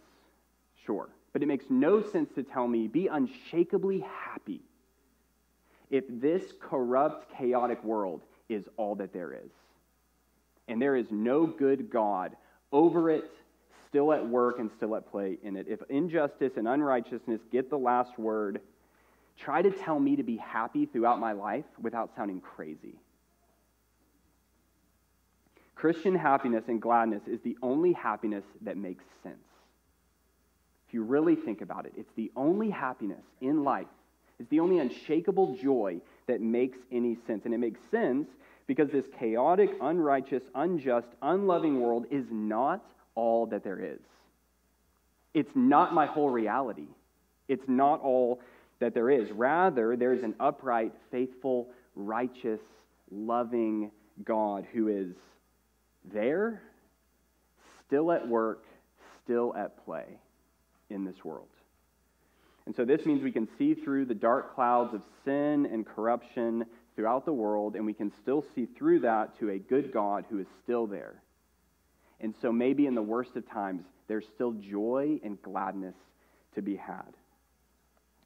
Sure. 0.84 1.08
But 1.32 1.42
it 1.42 1.46
makes 1.46 1.66
no 1.68 2.02
sense 2.02 2.30
to 2.34 2.42
tell 2.42 2.66
me, 2.66 2.88
be 2.88 3.08
unshakably 3.08 4.00
happy 4.00 4.62
if 5.90 6.04
this 6.08 6.42
corrupt, 6.60 7.32
chaotic 7.36 7.82
world 7.82 8.22
is 8.48 8.64
all 8.76 8.94
that 8.96 9.12
there 9.12 9.32
is. 9.32 9.50
And 10.68 10.80
there 10.80 10.96
is 10.96 11.06
no 11.10 11.46
good 11.46 11.90
God 11.90 12.36
over 12.72 13.10
it, 13.10 13.30
still 13.88 14.12
at 14.12 14.26
work 14.26 14.58
and 14.58 14.70
still 14.76 14.94
at 14.96 15.10
play 15.10 15.38
in 15.42 15.56
it. 15.56 15.66
If 15.68 15.80
injustice 15.88 16.52
and 16.56 16.68
unrighteousness 16.68 17.40
get 17.50 17.70
the 17.70 17.78
last 17.78 18.18
word, 18.18 18.60
try 19.38 19.62
to 19.62 19.70
tell 19.70 19.98
me 19.98 20.16
to 20.16 20.22
be 20.22 20.36
happy 20.36 20.84
throughout 20.84 21.20
my 21.20 21.32
life 21.32 21.64
without 21.80 22.10
sounding 22.14 22.40
crazy. 22.40 22.96
Christian 25.74 26.14
happiness 26.14 26.64
and 26.68 26.82
gladness 26.82 27.22
is 27.26 27.40
the 27.42 27.56
only 27.62 27.92
happiness 27.92 28.44
that 28.62 28.76
makes 28.76 29.04
sense. 29.22 29.36
If 30.88 30.94
you 30.94 31.02
really 31.02 31.36
think 31.36 31.60
about 31.60 31.84
it, 31.84 31.92
it's 31.98 32.12
the 32.16 32.32
only 32.34 32.70
happiness 32.70 33.22
in 33.42 33.62
life, 33.62 33.86
it's 34.40 34.48
the 34.48 34.60
only 34.60 34.78
unshakable 34.78 35.56
joy 35.56 36.00
that 36.26 36.40
makes 36.40 36.78
any 36.90 37.18
sense. 37.26 37.44
And 37.44 37.52
it 37.52 37.58
makes 37.58 37.80
sense 37.90 38.28
because 38.66 38.88
this 38.90 39.04
chaotic, 39.18 39.70
unrighteous, 39.82 40.44
unjust, 40.54 41.08
unloving 41.20 41.80
world 41.80 42.06
is 42.10 42.24
not 42.30 42.84
all 43.14 43.46
that 43.46 43.64
there 43.64 43.80
is. 43.80 43.98
It's 45.34 45.50
not 45.54 45.92
my 45.92 46.06
whole 46.06 46.30
reality. 46.30 46.88
It's 47.48 47.68
not 47.68 48.00
all 48.00 48.40
that 48.78 48.94
there 48.94 49.10
is. 49.10 49.30
Rather, 49.32 49.96
there's 49.96 50.22
an 50.22 50.34
upright, 50.40 50.92
faithful, 51.10 51.68
righteous, 51.96 52.60
loving 53.10 53.90
God 54.24 54.66
who 54.72 54.88
is 54.88 55.14
there, 56.12 56.62
still 57.86 58.12
at 58.12 58.26
work, 58.26 58.64
still 59.24 59.54
at 59.56 59.84
play 59.84 60.18
in 60.90 61.04
this 61.04 61.24
world. 61.24 61.48
And 62.66 62.76
so 62.76 62.84
this 62.84 63.06
means 63.06 63.22
we 63.22 63.32
can 63.32 63.48
see 63.56 63.74
through 63.74 64.04
the 64.04 64.14
dark 64.14 64.54
clouds 64.54 64.92
of 64.92 65.02
sin 65.24 65.66
and 65.72 65.86
corruption 65.86 66.66
throughout 66.94 67.24
the 67.24 67.32
world, 67.32 67.76
and 67.76 67.86
we 67.86 67.94
can 67.94 68.12
still 68.20 68.44
see 68.54 68.66
through 68.76 69.00
that 69.00 69.38
to 69.38 69.50
a 69.50 69.58
good 69.58 69.92
God 69.92 70.26
who 70.28 70.38
is 70.38 70.46
still 70.64 70.86
there. 70.86 71.22
And 72.20 72.34
so 72.42 72.52
maybe 72.52 72.86
in 72.86 72.94
the 72.94 73.02
worst 73.02 73.36
of 73.36 73.48
times, 73.48 73.84
there's 74.08 74.26
still 74.34 74.52
joy 74.52 75.20
and 75.22 75.40
gladness 75.40 75.94
to 76.56 76.62
be 76.62 76.76
had. 76.76 77.14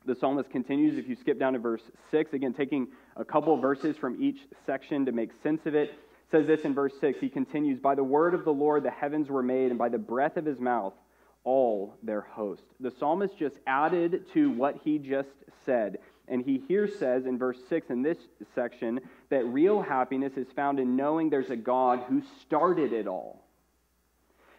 The 0.06 0.16
psalmist 0.16 0.50
continues, 0.50 0.98
if 0.98 1.08
you 1.08 1.16
skip 1.20 1.38
down 1.38 1.52
to 1.52 1.60
verse 1.60 1.82
6, 2.10 2.32
again, 2.32 2.54
taking 2.54 2.88
a 3.16 3.24
couple 3.24 3.56
verses 3.58 3.96
from 3.96 4.20
each 4.20 4.38
section 4.66 5.06
to 5.06 5.12
make 5.12 5.30
sense 5.42 5.60
of 5.66 5.74
it, 5.76 5.92
says 6.32 6.46
this 6.46 6.62
in 6.62 6.74
verse 6.74 6.94
6. 7.00 7.20
He 7.20 7.28
continues, 7.28 7.78
By 7.78 7.94
the 7.94 8.02
word 8.02 8.34
of 8.34 8.44
the 8.44 8.52
Lord 8.52 8.82
the 8.82 8.90
heavens 8.90 9.28
were 9.28 9.42
made, 9.42 9.70
and 9.70 9.78
by 9.78 9.88
the 9.88 9.98
breath 9.98 10.36
of 10.36 10.46
his 10.46 10.58
mouth 10.58 10.94
all 11.44 11.96
their 12.02 12.20
host. 12.20 12.62
The 12.80 12.90
psalmist 12.90 13.38
just 13.38 13.58
added 13.66 14.26
to 14.34 14.50
what 14.50 14.80
he 14.84 14.98
just 14.98 15.30
said. 15.64 15.98
And 16.28 16.42
he 16.42 16.62
here 16.68 16.88
says 16.88 17.26
in 17.26 17.38
verse 17.38 17.58
6 17.68 17.90
in 17.90 18.02
this 18.02 18.18
section 18.54 19.00
that 19.30 19.44
real 19.46 19.82
happiness 19.82 20.36
is 20.36 20.46
found 20.54 20.78
in 20.78 20.96
knowing 20.96 21.30
there's 21.30 21.50
a 21.50 21.56
God 21.56 22.04
who 22.08 22.22
started 22.40 22.92
it 22.92 23.06
all. 23.06 23.44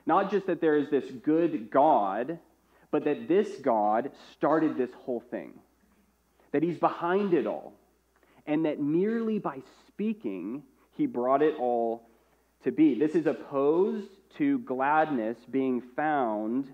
Not 0.05 0.29
just 0.29 0.47
that 0.47 0.59
there 0.59 0.75
is 0.75 0.89
this 0.89 1.09
good 1.23 1.71
God, 1.71 2.39
but 2.91 3.05
that 3.05 3.27
this 3.27 3.49
God 3.61 4.11
started 4.33 4.77
this 4.77 4.91
whole 5.05 5.21
thing, 5.31 5.53
that 6.51 6.61
he's 6.61 6.77
behind 6.77 7.33
it 7.33 7.47
all, 7.47 7.73
and 8.45 8.65
that 8.65 8.81
merely 8.81 9.39
by 9.39 9.61
speaking, 9.87 10.63
he 10.91 11.05
brought 11.05 11.41
it 11.41 11.55
all 11.57 12.07
to 12.63 12.71
be. 12.71 12.95
This 12.95 13.15
is 13.15 13.25
opposed 13.25 14.09
to 14.37 14.59
gladness 14.59 15.37
being 15.49 15.81
found 15.95 16.69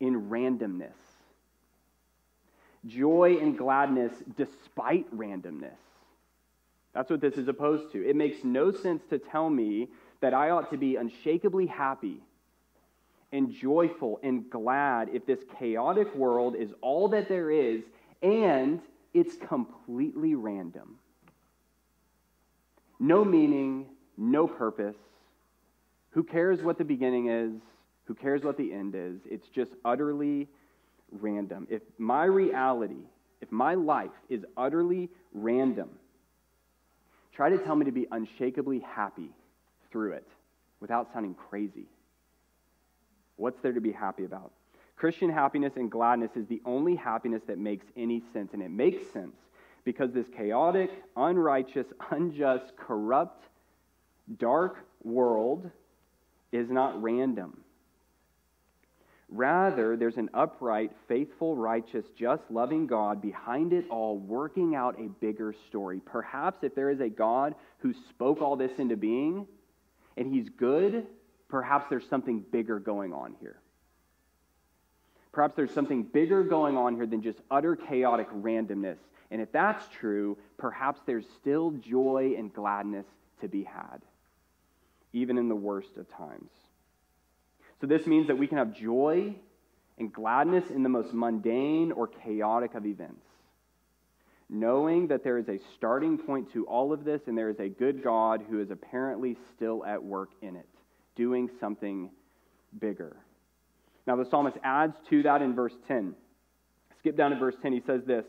in 0.00 0.28
randomness. 0.28 0.92
Joy 2.86 3.38
and 3.40 3.58
gladness 3.58 4.12
despite 4.36 5.14
randomness. 5.16 5.76
That's 6.94 7.10
what 7.10 7.20
this 7.20 7.34
is 7.34 7.48
opposed 7.48 7.92
to. 7.92 8.08
It 8.08 8.16
makes 8.16 8.44
no 8.44 8.72
sense 8.72 9.02
to 9.10 9.18
tell 9.18 9.50
me 9.50 9.88
that 10.20 10.34
I 10.34 10.50
ought 10.50 10.70
to 10.70 10.76
be 10.76 10.96
unshakably 10.96 11.66
happy 11.66 12.20
and 13.32 13.52
joyful 13.52 14.18
and 14.22 14.48
glad 14.48 15.10
if 15.12 15.26
this 15.26 15.40
chaotic 15.58 16.14
world 16.14 16.56
is 16.56 16.70
all 16.80 17.08
that 17.08 17.28
there 17.28 17.50
is 17.50 17.82
and 18.22 18.80
it's 19.14 19.36
completely 19.36 20.34
random. 20.34 20.98
No 22.98 23.24
meaning, 23.24 23.86
no 24.16 24.46
purpose. 24.46 24.96
Who 26.10 26.22
cares 26.22 26.62
what 26.62 26.78
the 26.78 26.84
beginning 26.84 27.28
is? 27.28 27.52
Who 28.04 28.14
cares 28.14 28.42
what 28.42 28.56
the 28.56 28.72
end 28.72 28.94
is? 28.94 29.20
It's 29.30 29.48
just 29.48 29.72
utterly 29.84 30.48
random. 31.12 31.66
If 31.70 31.82
my 31.98 32.24
reality, 32.24 33.04
if 33.40 33.52
my 33.52 33.74
life 33.74 34.10
is 34.28 34.44
utterly 34.56 35.10
random, 35.32 35.90
try 37.32 37.50
to 37.50 37.58
tell 37.58 37.76
me 37.76 37.84
to 37.84 37.92
be 37.92 38.06
unshakably 38.10 38.80
happy 38.80 39.30
through 39.90 40.12
it 40.12 40.26
without 40.80 41.12
sounding 41.12 41.34
crazy. 41.34 41.86
What's 43.36 43.60
there 43.60 43.72
to 43.72 43.80
be 43.80 43.92
happy 43.92 44.24
about? 44.24 44.52
Christian 44.96 45.30
happiness 45.30 45.74
and 45.76 45.90
gladness 45.90 46.32
is 46.34 46.46
the 46.48 46.60
only 46.64 46.96
happiness 46.96 47.42
that 47.46 47.58
makes 47.58 47.86
any 47.96 48.22
sense. 48.32 48.52
And 48.52 48.62
it 48.62 48.70
makes 48.70 49.10
sense 49.12 49.36
because 49.84 50.12
this 50.12 50.26
chaotic, 50.28 50.90
unrighteous, 51.16 51.86
unjust, 52.10 52.76
corrupt, 52.76 53.44
dark 54.38 54.84
world 55.04 55.70
is 56.52 56.70
not 56.70 57.02
random. 57.02 57.58
Rather, 59.30 59.96
there's 59.96 60.16
an 60.16 60.30
upright, 60.32 60.90
faithful, 61.06 61.54
righteous, 61.54 62.06
just, 62.16 62.42
loving 62.50 62.86
God 62.86 63.20
behind 63.20 63.74
it 63.74 63.84
all, 63.90 64.16
working 64.16 64.74
out 64.74 64.98
a 64.98 65.08
bigger 65.20 65.54
story. 65.68 66.00
Perhaps 66.00 66.64
if 66.64 66.74
there 66.74 66.88
is 66.88 67.00
a 67.00 67.10
God 67.10 67.54
who 67.78 67.92
spoke 68.08 68.40
all 68.40 68.56
this 68.56 68.78
into 68.78 68.96
being 68.96 69.46
and 70.16 70.32
he's 70.32 70.48
good, 70.48 71.06
perhaps 71.48 71.86
there's 71.90 72.08
something 72.08 72.42
bigger 72.50 72.78
going 72.78 73.12
on 73.12 73.36
here. 73.38 73.56
Perhaps 75.32 75.56
there's 75.56 75.72
something 75.72 76.02
bigger 76.02 76.42
going 76.42 76.78
on 76.78 76.96
here 76.96 77.06
than 77.06 77.22
just 77.22 77.38
utter 77.50 77.76
chaotic 77.76 78.28
randomness. 78.30 78.96
And 79.30 79.42
if 79.42 79.52
that's 79.52 79.86
true, 79.88 80.38
perhaps 80.56 81.00
there's 81.06 81.26
still 81.38 81.72
joy 81.72 82.34
and 82.38 82.52
gladness 82.52 83.06
to 83.42 83.48
be 83.48 83.62
had, 83.62 84.00
even 85.18 85.38
in 85.38 85.48
the 85.48 85.56
worst 85.56 85.96
of 85.96 86.08
times. 86.16 86.50
So, 87.80 87.86
this 87.86 88.06
means 88.06 88.26
that 88.26 88.38
we 88.38 88.46
can 88.46 88.58
have 88.58 88.74
joy 88.74 89.34
and 89.98 90.12
gladness 90.12 90.64
in 90.70 90.82
the 90.82 90.88
most 90.88 91.12
mundane 91.12 91.92
or 91.92 92.08
chaotic 92.08 92.74
of 92.74 92.86
events, 92.86 93.26
knowing 94.48 95.08
that 95.08 95.22
there 95.24 95.38
is 95.38 95.48
a 95.48 95.58
starting 95.76 96.18
point 96.18 96.52
to 96.52 96.64
all 96.66 96.92
of 96.92 97.04
this 97.04 97.22
and 97.26 97.36
there 97.36 97.50
is 97.50 97.58
a 97.60 97.68
good 97.68 98.02
God 98.02 98.42
who 98.48 98.60
is 98.60 98.70
apparently 98.70 99.36
still 99.54 99.84
at 99.84 100.02
work 100.02 100.30
in 100.42 100.56
it, 100.56 100.68
doing 101.16 101.48
something 101.60 102.10
bigger. 102.78 103.16
Now, 104.06 104.16
the 104.16 104.24
psalmist 104.24 104.56
adds 104.64 104.94
to 105.10 105.22
that 105.24 105.42
in 105.42 105.54
verse 105.54 105.74
10. 105.86 106.14
Skip 106.98 107.16
down 107.16 107.30
to 107.30 107.38
verse 107.38 107.56
10. 107.62 107.72
He 107.72 107.82
says 107.86 108.02
this 108.06 108.24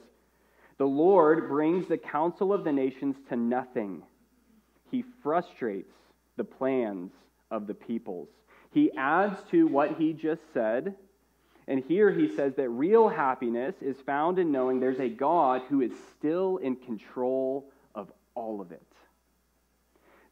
The 0.78 0.86
Lord 0.86 1.48
brings 1.48 1.88
the 1.88 1.98
counsel 1.98 2.54
of 2.54 2.64
the 2.64 2.72
nations 2.72 3.16
to 3.30 3.36
nothing, 3.36 4.04
he 4.92 5.04
frustrates 5.24 5.94
the 6.40 6.44
plans 6.46 7.12
of 7.52 7.68
the 7.68 7.74
peoples. 7.74 8.30
He 8.72 8.92
adds 8.98 9.38
to 9.52 9.68
what 9.68 9.98
he 9.98 10.14
just 10.14 10.42
said. 10.54 10.96
And 11.68 11.84
here 11.84 12.10
he 12.10 12.34
says 12.34 12.56
that 12.56 12.70
real 12.70 13.10
happiness 13.10 13.76
is 13.82 13.98
found 13.98 14.40
in 14.40 14.52
knowing 14.52 14.80
there's 14.80 15.00
a 15.00 15.10
God 15.10 15.62
who 15.70 15.82
is 15.82 15.92
still 16.18 16.58
in 16.58 16.78
control 16.78 17.70
of 17.94 18.12
all 18.34 18.62
of 18.62 18.72
it. 18.72 18.82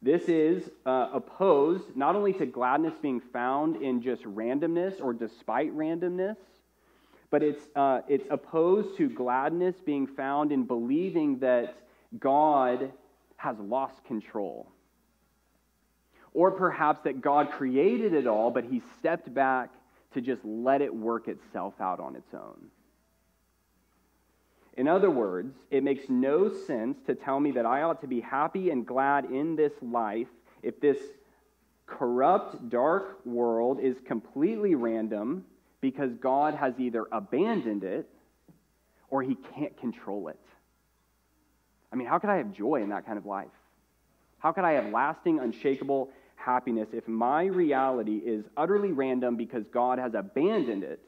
This 0.00 0.22
is 0.28 0.70
uh, 0.86 1.10
opposed 1.12 1.94
not 1.94 2.16
only 2.16 2.32
to 2.34 2.46
gladness 2.46 2.94
being 3.02 3.20
found 3.20 3.76
in 3.76 4.00
just 4.00 4.22
randomness 4.22 5.00
or 5.00 5.12
despite 5.12 5.76
randomness, 5.76 6.36
but 7.30 7.42
it's, 7.42 7.62
uh, 7.76 8.00
it's 8.08 8.26
opposed 8.30 8.96
to 8.96 9.10
gladness 9.10 9.76
being 9.84 10.06
found 10.06 10.52
in 10.52 10.64
believing 10.64 11.40
that 11.40 11.76
God 12.18 12.90
has 13.36 13.58
lost 13.58 14.02
control 14.04 14.72
or 16.38 16.52
perhaps 16.52 17.00
that 17.02 17.20
God 17.20 17.50
created 17.50 18.14
it 18.14 18.28
all, 18.28 18.52
but 18.52 18.62
he 18.62 18.80
stepped 18.96 19.34
back 19.34 19.70
to 20.14 20.20
just 20.20 20.40
let 20.44 20.80
it 20.80 20.94
work 20.94 21.26
itself 21.26 21.74
out 21.80 21.98
on 21.98 22.14
its 22.14 22.32
own. 22.32 22.68
In 24.76 24.86
other 24.86 25.10
words, 25.10 25.52
it 25.72 25.82
makes 25.82 26.08
no 26.08 26.48
sense 26.48 26.96
to 27.08 27.16
tell 27.16 27.40
me 27.40 27.50
that 27.50 27.66
I 27.66 27.82
ought 27.82 28.00
to 28.02 28.06
be 28.06 28.20
happy 28.20 28.70
and 28.70 28.86
glad 28.86 29.24
in 29.24 29.56
this 29.56 29.72
life 29.82 30.28
if 30.62 30.80
this 30.80 30.98
corrupt, 31.86 32.70
dark 32.70 33.18
world 33.26 33.80
is 33.80 33.96
completely 34.06 34.76
random 34.76 35.44
because 35.80 36.12
God 36.20 36.54
has 36.54 36.72
either 36.78 37.04
abandoned 37.10 37.82
it 37.82 38.08
or 39.10 39.24
he 39.24 39.34
can't 39.56 39.76
control 39.76 40.28
it. 40.28 40.38
I 41.92 41.96
mean, 41.96 42.06
how 42.06 42.20
could 42.20 42.30
I 42.30 42.36
have 42.36 42.52
joy 42.52 42.80
in 42.80 42.90
that 42.90 43.06
kind 43.06 43.18
of 43.18 43.26
life? 43.26 43.48
How 44.38 44.52
could 44.52 44.62
I 44.62 44.74
have 44.74 44.92
lasting, 44.92 45.40
unshakable 45.40 46.10
happiness 46.38 46.88
if 46.92 47.06
my 47.06 47.44
reality 47.44 48.16
is 48.16 48.44
utterly 48.56 48.92
random 48.92 49.36
because 49.36 49.64
God 49.72 49.98
has 49.98 50.14
abandoned 50.14 50.84
it 50.84 51.00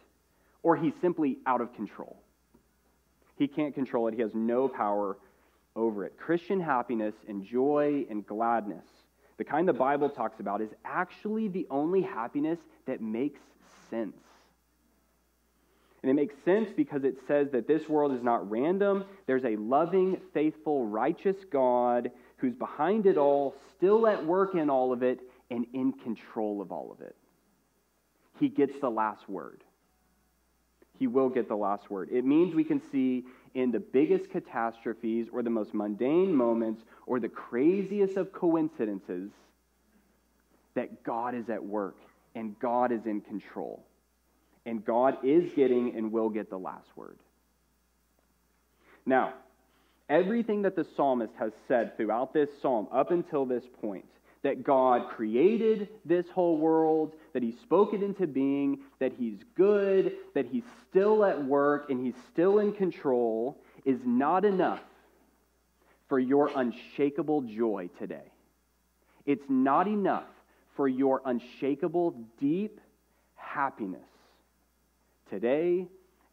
or 0.62 0.76
he's 0.76 0.92
simply 1.00 1.38
out 1.46 1.60
of 1.60 1.74
control? 1.74 2.16
He 3.36 3.48
can't 3.48 3.74
control 3.74 4.08
it, 4.08 4.14
he 4.14 4.20
has 4.20 4.34
no 4.34 4.68
power 4.68 5.16
over 5.76 6.04
it. 6.04 6.18
Christian 6.18 6.60
happiness 6.60 7.14
and 7.28 7.44
joy 7.44 8.04
and 8.10 8.26
gladness, 8.26 8.84
the 9.38 9.44
kind 9.44 9.66
the 9.66 9.72
Bible 9.72 10.10
talks 10.10 10.40
about, 10.40 10.60
is 10.60 10.70
actually 10.84 11.48
the 11.48 11.66
only 11.70 12.02
happiness 12.02 12.58
that 12.86 13.00
makes 13.00 13.40
sense. 13.88 14.16
And 16.02 16.10
it 16.10 16.14
makes 16.14 16.34
sense 16.44 16.70
because 16.74 17.04
it 17.04 17.16
says 17.28 17.48
that 17.52 17.68
this 17.68 17.88
world 17.88 18.12
is 18.12 18.22
not 18.22 18.50
random. 18.50 19.04
There's 19.26 19.44
a 19.44 19.56
loving, 19.56 20.18
faithful, 20.32 20.86
righteous 20.86 21.36
God 21.50 22.10
who's 22.40 22.54
behind 22.54 23.06
it 23.06 23.16
all, 23.16 23.54
still 23.76 24.06
at 24.06 24.24
work 24.24 24.54
in 24.54 24.70
all 24.70 24.92
of 24.92 25.02
it, 25.02 25.20
and 25.50 25.66
in 25.72 25.92
control 25.92 26.60
of 26.60 26.72
all 26.72 26.92
of 26.92 27.00
it. 27.00 27.16
He 28.38 28.48
gets 28.48 28.78
the 28.80 28.90
last 28.90 29.28
word. 29.28 29.62
He 30.98 31.06
will 31.06 31.28
get 31.28 31.48
the 31.48 31.56
last 31.56 31.90
word. 31.90 32.10
It 32.12 32.24
means 32.24 32.54
we 32.54 32.64
can 32.64 32.80
see 32.92 33.24
in 33.54 33.70
the 33.70 33.80
biggest 33.80 34.30
catastrophes 34.30 35.28
or 35.32 35.42
the 35.42 35.50
most 35.50 35.74
mundane 35.74 36.34
moments 36.34 36.82
or 37.06 37.18
the 37.18 37.28
craziest 37.28 38.16
of 38.16 38.32
coincidences 38.32 39.30
that 40.74 41.02
God 41.02 41.34
is 41.34 41.48
at 41.48 41.64
work 41.64 41.96
and 42.34 42.58
God 42.60 42.92
is 42.92 43.06
in 43.06 43.20
control. 43.20 43.84
And 44.66 44.84
God 44.84 45.16
is 45.24 45.50
getting 45.54 45.96
and 45.96 46.12
will 46.12 46.28
get 46.28 46.50
the 46.50 46.58
last 46.58 46.88
word. 46.96 47.18
Now, 49.06 49.32
everything 50.10 50.62
that 50.62 50.76
the 50.76 50.84
psalmist 50.96 51.32
has 51.38 51.52
said 51.68 51.96
throughout 51.96 52.34
this 52.34 52.50
psalm 52.60 52.88
up 52.92 53.12
until 53.12 53.46
this 53.46 53.64
point 53.80 54.04
that 54.42 54.64
God 54.64 55.08
created 55.10 55.88
this 56.04 56.26
whole 56.30 56.56
world, 56.56 57.12
that 57.34 57.42
He 57.42 57.52
spoke 57.62 57.92
it 57.94 58.02
into 58.02 58.26
being, 58.26 58.80
that 58.98 59.12
He's 59.18 59.38
good, 59.54 60.14
that 60.34 60.46
He's 60.46 60.64
still 60.88 61.24
at 61.24 61.44
work, 61.44 61.90
and 61.90 62.04
He's 62.04 62.14
still 62.32 62.58
in 62.58 62.72
control, 62.72 63.58
is 63.84 64.00
not 64.04 64.44
enough 64.44 64.80
for 66.08 66.18
your 66.18 66.50
unshakable 66.56 67.42
joy 67.42 67.88
today. 67.98 68.32
It's 69.26 69.44
not 69.48 69.86
enough 69.86 70.24
for 70.74 70.88
your 70.88 71.20
unshakable, 71.24 72.14
deep 72.40 72.80
happiness 73.36 74.00
today 75.28 75.86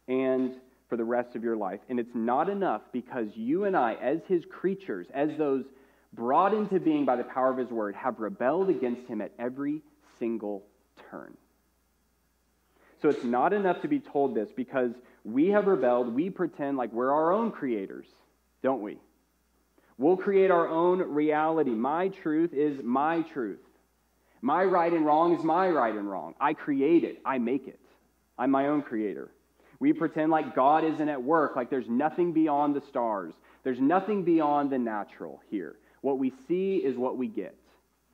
and 0.08 0.54
for 0.88 0.96
the 0.96 1.04
rest 1.04 1.36
of 1.36 1.44
your 1.44 1.56
life. 1.56 1.80
And 1.88 2.00
it's 2.00 2.14
not 2.14 2.48
enough 2.48 2.82
because 2.92 3.28
you 3.34 3.64
and 3.64 3.76
I, 3.76 3.94
as 3.94 4.20
his 4.26 4.44
creatures, 4.50 5.06
as 5.12 5.30
those 5.36 5.64
brought 6.12 6.54
into 6.54 6.80
being 6.80 7.04
by 7.04 7.16
the 7.16 7.24
power 7.24 7.50
of 7.50 7.58
his 7.58 7.70
word, 7.70 7.94
have 7.94 8.18
rebelled 8.18 8.70
against 8.70 9.06
him 9.06 9.20
at 9.20 9.32
every 9.38 9.82
single 10.18 10.64
turn. 11.10 11.36
So 13.00 13.08
it's 13.08 13.24
not 13.24 13.52
enough 13.52 13.82
to 13.82 13.88
be 13.88 14.00
told 14.00 14.34
this 14.34 14.48
because 14.56 14.92
we 15.24 15.48
have 15.48 15.66
rebelled. 15.66 16.14
We 16.14 16.30
pretend 16.30 16.76
like 16.76 16.92
we're 16.92 17.12
our 17.12 17.32
own 17.32 17.52
creators, 17.52 18.06
don't 18.62 18.82
we? 18.82 18.98
We'll 19.98 20.16
create 20.16 20.50
our 20.50 20.68
own 20.68 21.00
reality. 21.00 21.70
My 21.70 22.08
truth 22.08 22.52
is 22.52 22.80
my 22.82 23.22
truth. 23.22 23.60
My 24.40 24.64
right 24.64 24.92
and 24.92 25.04
wrong 25.04 25.36
is 25.36 25.44
my 25.44 25.68
right 25.68 25.94
and 25.94 26.08
wrong. 26.08 26.34
I 26.40 26.54
create 26.54 27.04
it, 27.04 27.20
I 27.24 27.38
make 27.38 27.66
it. 27.66 27.80
I'm 28.38 28.52
my 28.52 28.68
own 28.68 28.82
creator. 28.82 29.30
We 29.80 29.92
pretend 29.92 30.30
like 30.30 30.56
God 30.56 30.84
isn't 30.84 31.08
at 31.08 31.22
work, 31.22 31.54
like 31.54 31.70
there's 31.70 31.88
nothing 31.88 32.32
beyond 32.32 32.74
the 32.74 32.80
stars. 32.80 33.34
There's 33.62 33.80
nothing 33.80 34.24
beyond 34.24 34.70
the 34.70 34.78
natural 34.78 35.40
here. 35.50 35.76
What 36.00 36.18
we 36.18 36.32
see 36.48 36.76
is 36.76 36.96
what 36.96 37.16
we 37.16 37.28
get. 37.28 37.54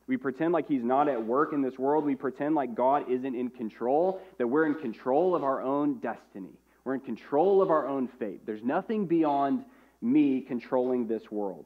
We 0.07 0.17
pretend 0.19 0.53
like 0.53 0.69
He's 0.69 0.85
not 0.85 1.09
at 1.09 1.25
work 1.25 1.53
in 1.53 1.63
this 1.63 1.79
world. 1.79 2.05
We 2.05 2.15
pretend 2.15 2.55
like 2.55 2.75
God 2.75 3.11
isn't 3.11 3.35
in 3.35 3.49
control, 3.49 4.21
that 4.39 4.47
we're 4.47 4.67
in 4.67 4.75
control 4.75 5.35
of 5.35 5.43
our 5.43 5.63
own 5.63 5.99
destiny. 6.01 6.53
We're 6.85 6.95
in 6.95 7.01
control 7.01 7.63
of 7.63 7.71
our 7.71 7.89
own 7.89 8.09
fate. 8.19 8.45
There's 8.45 8.63
nothing 8.63 9.07
beyond 9.07 9.65
me 10.03 10.43
controlling 10.43 11.07
this 11.07 11.31
world. 11.31 11.65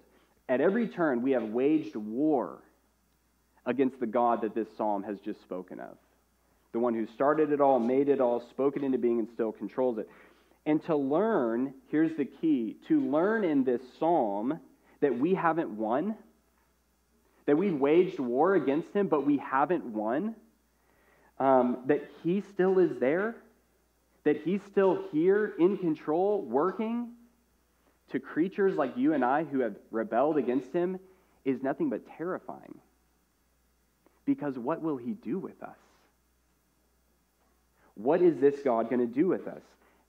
At 0.49 0.61
every 0.61 0.87
turn, 0.87 1.23
we 1.23 1.33
have 1.33 1.43
waged 1.43 1.97
war 1.97 2.63
against 3.67 3.99
the 3.99 4.07
God 4.07 4.43
that 4.43 4.55
this 4.55 4.69
psalm 4.77 5.03
has 5.03 5.19
just 5.19 5.43
spoken 5.43 5.81
of 5.81 5.99
the 6.73 6.79
one 6.79 6.95
who 6.95 7.07
started 7.07 7.53
it 7.53 7.61
all, 7.61 7.79
made 7.79 8.09
it 8.09 8.21
all, 8.21 8.41
spoke 8.51 8.77
it 8.77 8.85
into 8.85 8.99
being, 8.99 9.19
and 9.19 9.29
still 9.29 9.53
controls 9.53 9.99
it. 9.99 10.09
And 10.67 10.83
to 10.85 10.97
learn, 10.97 11.73
here's 11.91 12.15
the 12.17 12.25
key 12.25 12.77
to 12.89 13.01
learn 13.01 13.45
in 13.45 13.65
this 13.65 13.81
psalm 13.99 14.61
that 15.01 15.19
we 15.19 15.35
haven't 15.35 15.71
won, 15.71 16.17
that 17.47 17.57
we've 17.57 17.75
waged 17.75 18.19
war 18.19 18.55
against 18.55 18.93
him, 18.93 19.09
but 19.09 19.25
we 19.25 19.39
haven't 19.39 19.87
won, 19.87 20.35
um, 21.39 21.79
that 21.87 22.11
he 22.23 22.43
still 22.53 22.79
is 22.79 22.99
there, 22.99 23.37
that 24.25 24.43
he's 24.43 24.61
still 24.71 25.05
here 25.11 25.55
in 25.59 25.79
control, 25.79 26.43
working 26.43 27.13
to 28.11 28.21
creatures 28.21 28.77
like 28.77 28.97
you 28.97 29.15
and 29.15 29.25
I 29.25 29.45
who 29.45 29.61
have 29.61 29.77
rebelled 29.91 30.37
against 30.37 30.73
him 30.73 30.99
is 31.45 31.63
nothing 31.63 31.89
but 31.89 32.03
terrifying. 32.17 32.79
Because 34.25 34.59
what 34.59 34.83
will 34.83 34.97
he 34.99 35.13
do 35.13 35.39
with 35.39 35.63
us? 35.63 35.79
What 37.99 38.23
is 38.23 38.39
this 38.39 38.61
God 38.63 38.89
going 38.89 39.01
to 39.01 39.13
do 39.13 39.27
with 39.27 39.49
us? 39.49 39.63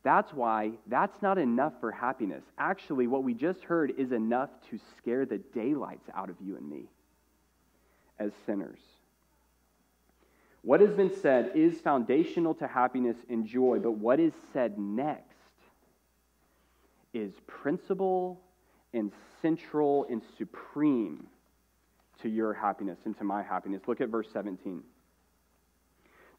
That's 0.03 0.31
why 0.31 0.71
that's 0.87 1.21
not 1.21 1.37
enough 1.37 1.73
for 1.79 1.91
happiness. 1.91 2.43
Actually, 2.57 3.07
what 3.07 3.23
we 3.23 3.33
just 3.33 3.63
heard 3.63 3.93
is 3.97 4.11
enough 4.11 4.49
to 4.69 4.79
scare 4.97 5.25
the 5.25 5.39
daylights 5.39 6.07
out 6.15 6.29
of 6.29 6.35
you 6.39 6.55
and 6.55 6.69
me 6.69 6.83
as 8.19 8.31
sinners. 8.45 8.79
What 10.61 10.81
has 10.81 10.91
been 10.91 11.13
said 11.21 11.51
is 11.55 11.81
foundational 11.81 12.53
to 12.55 12.67
happiness 12.67 13.17
and 13.27 13.45
joy, 13.45 13.79
but 13.79 13.93
what 13.93 14.19
is 14.19 14.33
said 14.53 14.77
next 14.77 15.25
is 17.13 17.33
principal 17.47 18.39
and 18.93 19.11
central 19.41 20.05
and 20.09 20.21
supreme 20.37 21.25
to 22.21 22.29
your 22.29 22.53
happiness 22.53 22.99
and 23.05 23.17
to 23.17 23.23
my 23.23 23.41
happiness. 23.41 23.81
Look 23.87 23.99
at 23.99 24.09
verse 24.09 24.27
17. 24.31 24.83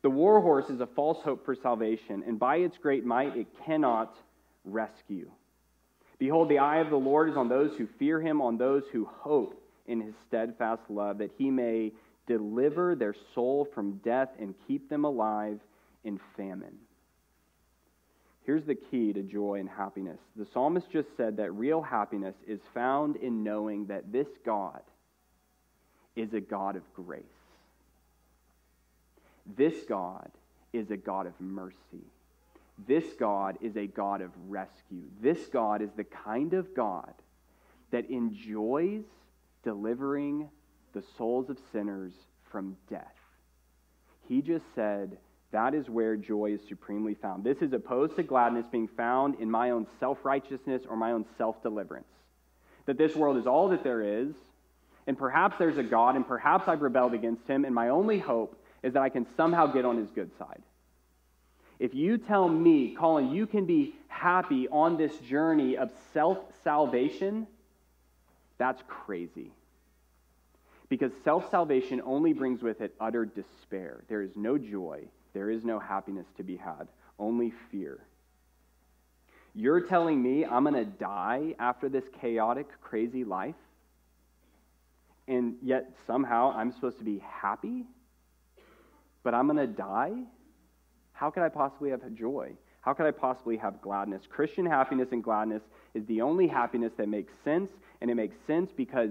The 0.02 0.10
war 0.10 0.40
horse 0.40 0.70
is 0.70 0.80
a 0.80 0.86
false 0.86 1.18
hope 1.22 1.44
for 1.44 1.54
salvation, 1.54 2.24
and 2.26 2.38
by 2.38 2.56
its 2.56 2.78
great 2.78 3.04
might 3.04 3.36
it 3.36 3.46
cannot 3.64 4.14
rescue. 4.64 5.30
Behold, 6.18 6.48
the 6.48 6.58
eye 6.58 6.78
of 6.78 6.90
the 6.90 6.96
Lord 6.96 7.30
is 7.30 7.36
on 7.36 7.48
those 7.48 7.76
who 7.76 7.86
fear 7.98 8.20
him, 8.20 8.40
on 8.40 8.56
those 8.56 8.84
who 8.92 9.04
hope 9.04 9.62
in 9.86 10.00
his 10.00 10.14
steadfast 10.28 10.82
love, 10.88 11.18
that 11.18 11.30
he 11.36 11.50
may 11.50 11.92
deliver 12.26 12.94
their 12.94 13.14
soul 13.34 13.66
from 13.74 14.00
death 14.04 14.28
and 14.38 14.54
keep 14.68 14.88
them 14.88 15.04
alive 15.04 15.58
in 16.04 16.20
famine. 16.36 16.76
Here's 18.44 18.64
the 18.64 18.74
key 18.74 19.12
to 19.12 19.22
joy 19.22 19.60
and 19.60 19.68
happiness. 19.68 20.18
The 20.36 20.46
psalmist 20.52 20.90
just 20.90 21.08
said 21.16 21.36
that 21.36 21.52
real 21.52 21.82
happiness 21.82 22.34
is 22.46 22.60
found 22.72 23.16
in 23.16 23.42
knowing 23.44 23.86
that 23.86 24.12
this 24.12 24.28
God 24.44 24.82
is 26.16 26.32
a 26.32 26.40
God 26.40 26.76
of 26.76 26.82
grace. 26.94 27.24
This 29.56 29.84
God 29.88 30.30
is 30.72 30.90
a 30.90 30.96
God 30.96 31.26
of 31.26 31.32
mercy. 31.40 32.04
This 32.86 33.04
God 33.18 33.58
is 33.60 33.76
a 33.76 33.86
God 33.86 34.20
of 34.22 34.30
rescue. 34.48 35.04
This 35.20 35.46
God 35.46 35.82
is 35.82 35.90
the 35.96 36.04
kind 36.04 36.54
of 36.54 36.74
God 36.74 37.12
that 37.90 38.08
enjoys 38.10 39.02
delivering 39.62 40.48
the 40.92 41.02
souls 41.16 41.50
of 41.50 41.58
sinners 41.72 42.12
from 42.50 42.76
death. 42.88 43.04
He 44.28 44.42
just 44.42 44.64
said, 44.74 45.18
that 45.52 45.74
is 45.74 45.88
where 45.88 46.16
joy 46.16 46.52
is 46.52 46.60
supremely 46.68 47.14
found. 47.14 47.42
This 47.42 47.58
is 47.58 47.72
opposed 47.72 48.16
to 48.16 48.22
gladness 48.22 48.66
being 48.70 48.88
found 48.88 49.40
in 49.40 49.50
my 49.50 49.70
own 49.70 49.86
self 49.98 50.24
righteousness 50.24 50.82
or 50.88 50.96
my 50.96 51.12
own 51.12 51.24
self 51.36 51.62
deliverance. 51.62 52.06
That 52.86 52.98
this 52.98 53.16
world 53.16 53.36
is 53.36 53.46
all 53.46 53.68
that 53.70 53.82
there 53.82 54.22
is, 54.22 54.32
and 55.06 55.18
perhaps 55.18 55.56
there's 55.58 55.78
a 55.78 55.82
God, 55.82 56.14
and 56.14 56.26
perhaps 56.26 56.68
I've 56.68 56.82
rebelled 56.82 57.14
against 57.14 57.46
him, 57.48 57.64
and 57.64 57.74
my 57.74 57.88
only 57.88 58.18
hope 58.18 58.59
is 58.82 58.94
that 58.94 59.02
I 59.02 59.08
can 59.08 59.26
somehow 59.36 59.66
get 59.66 59.84
on 59.84 59.96
his 59.96 60.10
good 60.10 60.30
side. 60.38 60.62
If 61.78 61.94
you 61.94 62.18
tell 62.18 62.48
me, 62.48 62.94
Colin, 62.98 63.30
you 63.30 63.46
can 63.46 63.64
be 63.64 63.94
happy 64.08 64.68
on 64.68 64.96
this 64.96 65.16
journey 65.18 65.76
of 65.76 65.90
self 66.12 66.38
salvation, 66.62 67.46
that's 68.58 68.82
crazy. 68.86 69.52
Because 70.90 71.12
self 71.24 71.50
salvation 71.50 72.02
only 72.04 72.32
brings 72.32 72.62
with 72.62 72.80
it 72.82 72.94
utter 73.00 73.24
despair. 73.24 74.02
There 74.08 74.20
is 74.22 74.36
no 74.36 74.58
joy, 74.58 75.04
there 75.32 75.50
is 75.50 75.64
no 75.64 75.78
happiness 75.78 76.26
to 76.36 76.42
be 76.42 76.56
had, 76.56 76.88
only 77.18 77.52
fear. 77.70 78.00
You're 79.54 79.80
telling 79.80 80.22
me 80.22 80.44
I'm 80.44 80.64
going 80.64 80.74
to 80.74 80.84
die 80.84 81.54
after 81.58 81.88
this 81.88 82.04
chaotic, 82.20 82.68
crazy 82.82 83.24
life? 83.24 83.56
And 85.26 85.56
yet 85.62 85.92
somehow 86.06 86.52
I'm 86.54 86.72
supposed 86.72 86.98
to 86.98 87.04
be 87.04 87.22
happy? 87.26 87.84
But 89.22 89.34
I'm 89.34 89.46
going 89.46 89.58
to 89.58 89.66
die? 89.66 90.12
How 91.12 91.30
could 91.30 91.42
I 91.42 91.48
possibly 91.48 91.90
have 91.90 92.00
joy? 92.14 92.52
How 92.80 92.94
could 92.94 93.06
I 93.06 93.10
possibly 93.10 93.58
have 93.58 93.82
gladness? 93.82 94.22
Christian 94.28 94.64
happiness 94.64 95.08
and 95.12 95.22
gladness 95.22 95.62
is 95.94 96.06
the 96.06 96.22
only 96.22 96.46
happiness 96.46 96.92
that 96.96 97.08
makes 97.08 97.32
sense, 97.44 97.70
and 98.00 98.10
it 98.10 98.14
makes 98.14 98.36
sense 98.46 98.70
because 98.74 99.10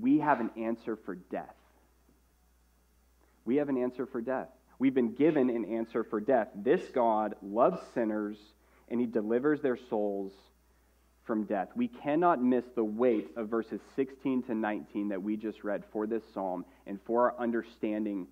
we 0.00 0.18
have 0.18 0.40
an 0.40 0.50
answer 0.56 0.96
for 0.96 1.16
death. 1.16 1.54
We 3.44 3.56
have 3.56 3.68
an 3.68 3.76
answer 3.76 4.06
for 4.06 4.20
death. 4.20 4.48
We've 4.78 4.94
been 4.94 5.14
given 5.14 5.50
an 5.50 5.64
answer 5.64 6.04
for 6.04 6.20
death. 6.20 6.48
This 6.54 6.82
God 6.94 7.34
loves 7.42 7.80
sinners 7.94 8.36
and 8.88 9.00
he 9.00 9.06
delivers 9.06 9.60
their 9.60 9.76
souls 9.76 10.32
from 11.24 11.44
death. 11.44 11.68
We 11.74 11.88
cannot 11.88 12.42
miss 12.42 12.64
the 12.74 12.84
weight 12.84 13.30
of 13.36 13.48
verses 13.48 13.80
16 13.96 14.44
to 14.44 14.54
19 14.54 15.08
that 15.10 15.22
we 15.22 15.36
just 15.36 15.62
read 15.62 15.84
for 15.92 16.06
this 16.06 16.22
psalm 16.34 16.64
and 16.86 16.98
for 17.06 17.30
our 17.30 17.40
understanding 17.40 18.26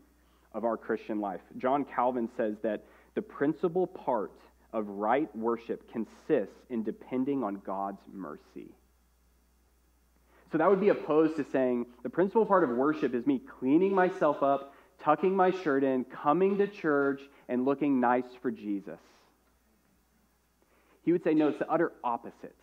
of 0.52 0.64
our 0.64 0.76
Christian 0.76 1.20
life. 1.20 1.40
John 1.58 1.84
Calvin 1.84 2.28
says 2.36 2.56
that 2.62 2.84
the 3.14 3.22
principal 3.22 3.86
part 3.86 4.32
of 4.72 4.88
right 4.88 5.34
worship 5.36 5.90
consists 5.90 6.54
in 6.68 6.82
depending 6.82 7.42
on 7.42 7.60
God's 7.64 8.02
mercy. 8.12 8.68
So 10.52 10.58
that 10.58 10.68
would 10.68 10.80
be 10.80 10.88
opposed 10.88 11.36
to 11.36 11.46
saying 11.52 11.86
the 12.02 12.10
principal 12.10 12.44
part 12.44 12.64
of 12.64 12.70
worship 12.70 13.14
is 13.14 13.26
me 13.26 13.38
cleaning 13.38 13.94
myself 13.94 14.42
up, 14.42 14.74
tucking 15.00 15.34
my 15.34 15.50
shirt 15.50 15.84
in, 15.84 16.04
coming 16.04 16.58
to 16.58 16.66
church, 16.66 17.20
and 17.48 17.64
looking 17.64 18.00
nice 18.00 18.24
for 18.42 18.50
Jesus. 18.50 18.98
He 21.02 21.12
would 21.12 21.24
say, 21.24 21.34
no, 21.34 21.48
it's 21.48 21.58
the 21.58 21.70
utter 21.70 21.92
opposite. 22.04 22.56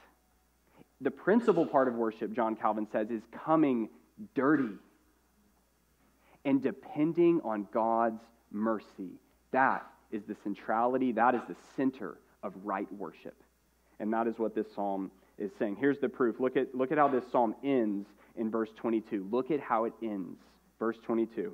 The 1.01 1.11
principal 1.11 1.65
part 1.65 1.87
of 1.87 1.95
worship, 1.95 2.33
John 2.33 2.55
Calvin 2.55 2.87
says, 2.91 3.09
is 3.09 3.21
coming 3.45 3.89
dirty 4.35 4.69
and 6.47 6.63
depending 6.63 7.41
on 7.43 7.67
God's 7.73 8.21
mercy. 8.51 9.19
That 9.51 9.85
is 10.11 10.23
the 10.23 10.35
centrality, 10.45 11.11
that 11.11 11.35
is 11.35 11.41
the 11.49 11.57
center 11.75 12.17
of 12.41 12.53
right 12.63 12.91
worship. 12.93 13.35
And 13.99 14.13
that 14.13 14.27
is 14.27 14.35
what 14.37 14.55
this 14.55 14.65
psalm 14.73 15.11
is 15.37 15.51
saying. 15.59 15.75
Here's 15.77 15.99
the 15.99 16.07
proof. 16.07 16.39
Look 16.39 16.55
at, 16.55 16.73
look 16.73 16.93
at 16.93 16.97
how 16.97 17.09
this 17.09 17.25
psalm 17.33 17.53
ends 17.65 18.07
in 18.37 18.49
verse 18.49 18.69
22. 18.77 19.27
Look 19.29 19.51
at 19.51 19.59
how 19.59 19.83
it 19.83 19.93
ends. 20.01 20.39
Verse 20.79 20.95
22. 21.05 21.53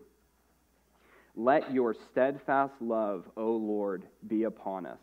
Let 1.36 1.74
your 1.74 1.96
steadfast 2.12 2.74
love, 2.80 3.26
O 3.36 3.54
Lord, 3.54 4.04
be 4.28 4.44
upon 4.44 4.86
us, 4.86 5.00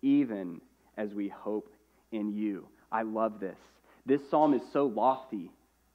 even 0.00 0.62
as 0.96 1.12
we 1.12 1.28
hope 1.28 1.70
in 2.12 2.32
you. 2.32 2.66
I 2.90 3.02
love 3.02 3.40
this. 3.40 3.58
This 4.06 4.22
psalm 4.30 4.54
is 4.54 4.62
so 4.72 4.86
lofty, 4.86 5.50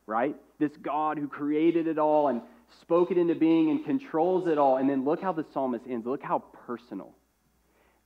right? 0.06 0.36
This 0.60 0.78
God 0.78 1.18
who 1.18 1.28
created 1.28 1.88
it 1.88 1.98
all 1.98 2.28
and 2.28 2.42
spoke 2.82 3.12
it 3.12 3.18
into 3.18 3.36
being 3.36 3.70
and 3.70 3.86
controls 3.86 4.48
it 4.48 4.58
all. 4.58 4.78
And 4.78 4.90
then 4.90 5.06
look 5.06 5.22
how 5.22 5.34
the 5.34 5.46
psalmist 5.54 5.86
ends. 5.90 6.06
Look 6.06 6.24
how 6.24 6.40
personal. 6.66 7.14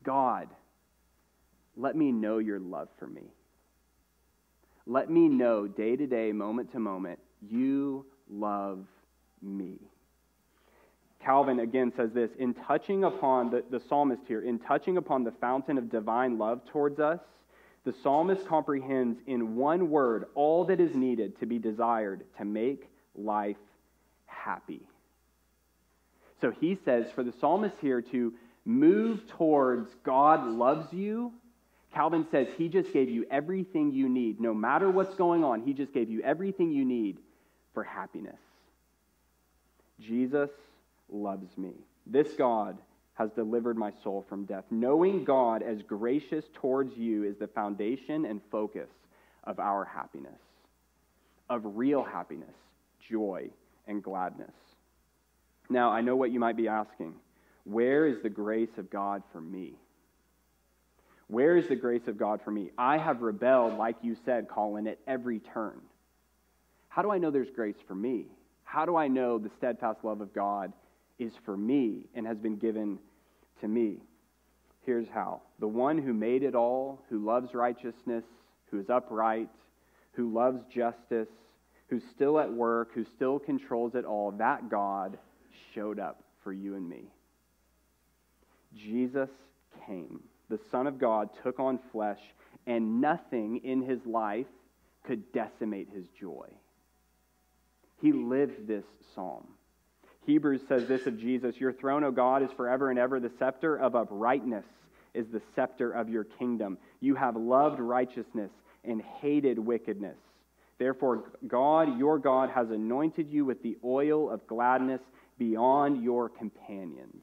God, 0.04 0.48
let 1.76 1.96
me 1.96 2.12
know 2.12 2.38
your 2.40 2.60
love 2.60 2.90
for 3.00 3.08
me. 3.08 3.34
Let 4.86 5.10
me 5.10 5.28
know 5.28 5.68
day 5.68 5.96
to 5.96 6.08
day, 6.08 6.32
moment 6.32 6.72
to 6.72 6.80
moment, 6.80 7.20
you 7.42 8.06
love 8.30 8.86
me. 9.42 9.78
Calvin 11.24 11.60
again 11.60 11.94
says 11.96 12.12
this 12.14 12.32
in 12.40 12.54
touching 12.54 13.04
upon 13.04 13.52
the, 13.52 13.64
the 13.70 13.80
psalmist 13.88 14.24
here, 14.28 14.42
in 14.42 14.58
touching 14.58 14.98
upon 14.98 15.24
the 15.24 15.32
fountain 15.32 15.78
of 15.78 15.90
divine 15.92 16.38
love 16.40 16.62
towards 16.72 17.00
us, 17.00 17.20
the 17.84 17.94
psalmist 18.04 18.48
comprehends 18.48 19.20
in 19.28 19.56
one 19.56 19.90
word 19.90 20.26
all 20.36 20.66
that 20.66 20.80
is 20.80 20.96
needed 20.96 21.40
to 21.40 21.46
be 21.46 21.60
desired 21.60 22.24
to 22.38 22.46
make 22.46 22.90
life 23.16 23.58
happy. 24.44 24.82
So 26.42 26.52
he 26.52 26.78
says 26.84 27.06
for 27.14 27.24
the 27.24 27.34
psalmist 27.40 27.76
here 27.82 28.02
to 28.02 28.34
move 28.66 29.28
towards 29.38 29.90
God 30.04 30.48
loves 30.48 30.92
you, 30.92 31.34
Calvin 31.94 32.26
says 32.32 32.48
he 32.58 32.70
just 32.70 32.94
gave 32.94 33.10
you 33.10 33.26
everything 33.30 33.92
you 33.92 34.08
need. 34.08 34.40
No 34.40 34.54
matter 34.54 34.90
what's 34.90 35.16
going 35.16 35.44
on, 35.44 35.62
he 35.62 35.74
just 35.74 35.94
gave 35.94 36.10
you 36.10 36.22
everything 36.22 36.72
you 36.72 36.86
need 36.86 37.18
for 37.74 37.84
happiness. 37.84 38.40
Jesus 40.00 40.50
loves 41.10 41.58
me. 41.58 41.74
This 42.08 42.34
God 42.34 42.78
has 43.16 43.30
delivered 43.32 43.78
my 43.78 43.92
soul 44.04 44.26
from 44.28 44.46
death. 44.46 44.64
Knowing 44.72 45.26
God 45.26 45.62
as 45.62 45.82
gracious 45.82 46.46
towards 46.54 46.98
you 46.98 47.24
is 47.24 47.38
the 47.38 47.48
foundation 47.48 48.26
and 48.26 48.42
focus 48.50 48.90
of 49.44 49.60
our 49.60 49.86
happiness, 49.86 50.40
of 51.50 51.62
real 51.76 52.04
happiness, 52.04 52.56
joy, 53.10 53.50
and 53.88 54.04
gladness. 54.04 54.54
Now, 55.70 55.92
I 55.92 56.02
know 56.02 56.16
what 56.16 56.32
you 56.32 56.40
might 56.40 56.58
be 56.58 56.68
asking. 56.68 57.14
Where 57.64 58.06
is 58.06 58.22
the 58.22 58.30
grace 58.30 58.78
of 58.78 58.90
God 58.90 59.24
for 59.32 59.42
me? 59.42 59.74
Where 61.28 61.56
is 61.56 61.68
the 61.68 61.76
grace 61.76 62.08
of 62.08 62.18
God 62.18 62.42
for 62.44 62.52
me? 62.52 62.72
I 62.78 62.98
have 62.98 63.22
rebelled, 63.22 63.78
like 63.78 63.96
you 64.02 64.18
said, 64.26 64.50
Colin, 64.50 64.88
at 64.88 65.00
every 65.08 65.40
turn. 65.40 65.80
How 66.90 67.02
do 67.02 67.12
I 67.12 67.20
know 67.20 67.32
there's 67.32 67.52
grace 67.56 67.78
for 67.88 67.96
me? 67.96 68.26
How 68.66 68.86
do 68.86 68.98
I 68.98 69.08
know 69.08 69.38
the 69.38 69.52
steadfast 69.58 70.00
love 70.04 70.20
of 70.20 70.34
God 70.34 70.74
is 71.22 71.32
for 71.46 71.56
me 71.56 72.08
and 72.16 72.26
has 72.26 72.38
been 72.38 72.58
given 72.58 72.98
to 73.62 73.68
me. 73.68 73.98
Here's 74.86 75.08
how 75.14 75.42
the 75.60 75.68
one 75.68 75.98
who 75.98 76.14
made 76.14 76.44
it 76.44 76.56
all, 76.56 77.00
who 77.10 77.24
loves 77.24 77.54
righteousness, 77.54 78.24
who 78.66 78.80
is 78.80 78.90
upright, 78.90 79.50
who 80.14 80.34
loves 80.34 80.64
justice, 80.74 81.30
who's 81.92 82.04
still 82.16 82.40
at 82.40 82.52
work, 82.52 82.92
who 82.96 83.04
still 83.04 83.38
controls 83.38 83.96
it 83.96 84.06
all, 84.06 84.32
that 84.32 84.70
God 84.70 85.20
showed 85.76 86.00
up 86.00 86.24
for 86.42 86.54
you 86.54 86.76
and 86.76 86.90
me. 86.90 87.04
Jesus 88.74 89.30
came. 89.86 90.22
The 90.50 90.60
Son 90.72 90.88
of 90.88 90.98
God 90.98 91.30
took 91.44 91.60
on 91.60 91.80
flesh, 91.92 92.22
and 92.66 93.02
nothing 93.02 93.58
in 93.66 93.82
his 93.82 94.00
life 94.06 94.48
could 95.04 95.34
decimate 95.34 95.90
his 95.94 96.06
joy. 96.18 96.48
He 98.02 98.14
lived 98.14 98.68
this 98.68 98.86
psalm. 99.14 99.46
Hebrews 100.26 100.62
says 100.70 100.88
this 100.88 101.08
of 101.08 101.20
Jesus 101.20 101.58
Your 101.58 101.74
throne, 101.74 102.06
O 102.06 102.12
God, 102.12 102.42
is 102.42 102.52
forever 102.56 102.90
and 102.90 102.98
ever. 102.98 103.20
The 103.20 103.32
scepter 103.38 103.76
of 103.76 103.98
uprightness 103.98 104.66
is 105.14 105.28
the 105.28 105.42
scepter 105.56 105.92
of 105.92 106.08
your 106.08 106.24
kingdom. 106.24 106.78
You 107.02 107.16
have 107.16 107.36
loved 107.36 107.82
righteousness 107.82 108.52
and 108.86 109.02
hated 109.02 109.60
wickedness. 109.60 110.18
Therefore, 110.82 111.26
God, 111.48 112.00
your 112.00 112.18
God, 112.18 112.50
has 112.50 112.72
anointed 112.72 113.30
you 113.30 113.46
with 113.46 113.62
the 113.62 113.78
oil 113.86 114.32
of 114.32 114.48
gladness 114.48 115.00
beyond 115.38 116.04
your 116.04 116.28
companions. 116.28 117.22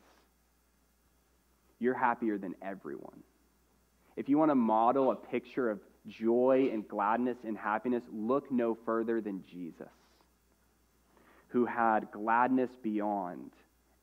You're 1.81 1.95
happier 1.95 2.39
than 2.39 2.55
everyone. 2.63 3.19
If 4.15 4.29
you 4.29 4.39
want 4.39 4.53
to 4.53 4.55
model 4.55 5.11
a 5.11 5.17
picture 5.17 5.69
of 5.69 5.81
joy 6.07 6.71
and 6.73 6.87
gladness 6.87 7.37
and 7.45 7.59
happiness, 7.59 8.05
look 8.13 8.49
no 8.53 8.79
further 8.87 9.21
than 9.21 9.43
Jesus 9.51 9.89
who 11.49 11.67
had 11.67 12.13
gladness 12.13 12.71
beyond 12.81 13.51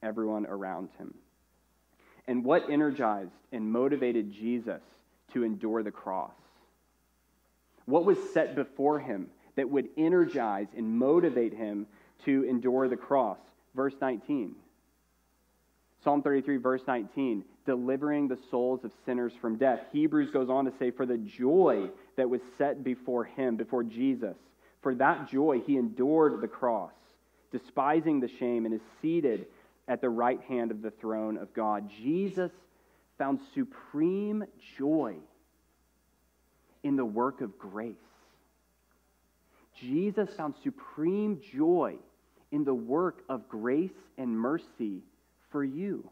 everyone 0.03 0.45
around 0.47 0.89
him. 0.97 1.13
And 2.27 2.43
what 2.43 2.69
energized 2.69 3.31
and 3.53 3.71
motivated 3.71 4.33
Jesus 4.33 4.81
to 5.31 5.45
endure 5.45 5.81
the 5.81 5.91
cross? 5.91 6.33
What 7.85 8.03
was 8.03 8.17
set 8.33 8.55
before 8.55 8.99
him 8.99 9.27
that 9.55 9.69
would 9.69 9.89
energize 9.97 10.67
and 10.75 10.97
motivate 10.97 11.53
him 11.53 11.87
to 12.25 12.43
endure 12.43 12.87
the 12.87 12.97
cross? 12.97 13.39
Verse 13.75 13.95
19. 14.01 14.55
Psalm 16.03 16.21
33, 16.21 16.57
verse 16.57 16.83
19, 16.87 17.43
delivering 17.65 18.27
the 18.27 18.37
souls 18.51 18.83
of 18.83 18.91
sinners 19.05 19.33
from 19.41 19.57
death. 19.57 19.79
Hebrews 19.91 20.29
goes 20.29 20.49
on 20.49 20.65
to 20.65 20.73
say, 20.77 20.91
For 20.91 21.05
the 21.05 21.17
joy 21.17 21.89
that 22.15 22.29
was 22.29 22.41
set 22.57 22.83
before 22.83 23.23
him, 23.23 23.55
before 23.55 23.83
Jesus, 23.83 24.35
for 24.81 24.93
that 24.95 25.29
joy 25.29 25.61
he 25.65 25.77
endured 25.77 26.41
the 26.41 26.47
cross 26.47 26.91
despising 27.57 28.19
the 28.19 28.27
shame, 28.39 28.65
and 28.65 28.73
is 28.73 28.81
seated 29.01 29.47
at 29.87 30.01
the 30.01 30.09
right 30.09 30.41
hand 30.47 30.71
of 30.71 30.81
the 30.81 30.91
throne 30.91 31.37
of 31.37 31.53
God. 31.53 31.89
Jesus 32.03 32.51
found 33.17 33.39
supreme 33.53 34.43
joy 34.77 35.15
in 36.83 36.95
the 36.95 37.05
work 37.05 37.41
of 37.41 37.57
grace. 37.57 37.95
Jesus 39.79 40.29
found 40.35 40.55
supreme 40.63 41.39
joy 41.53 41.95
in 42.51 42.63
the 42.63 42.73
work 42.73 43.23
of 43.29 43.47
grace 43.49 43.91
and 44.17 44.37
mercy 44.37 45.01
for 45.51 45.63
you. 45.63 46.09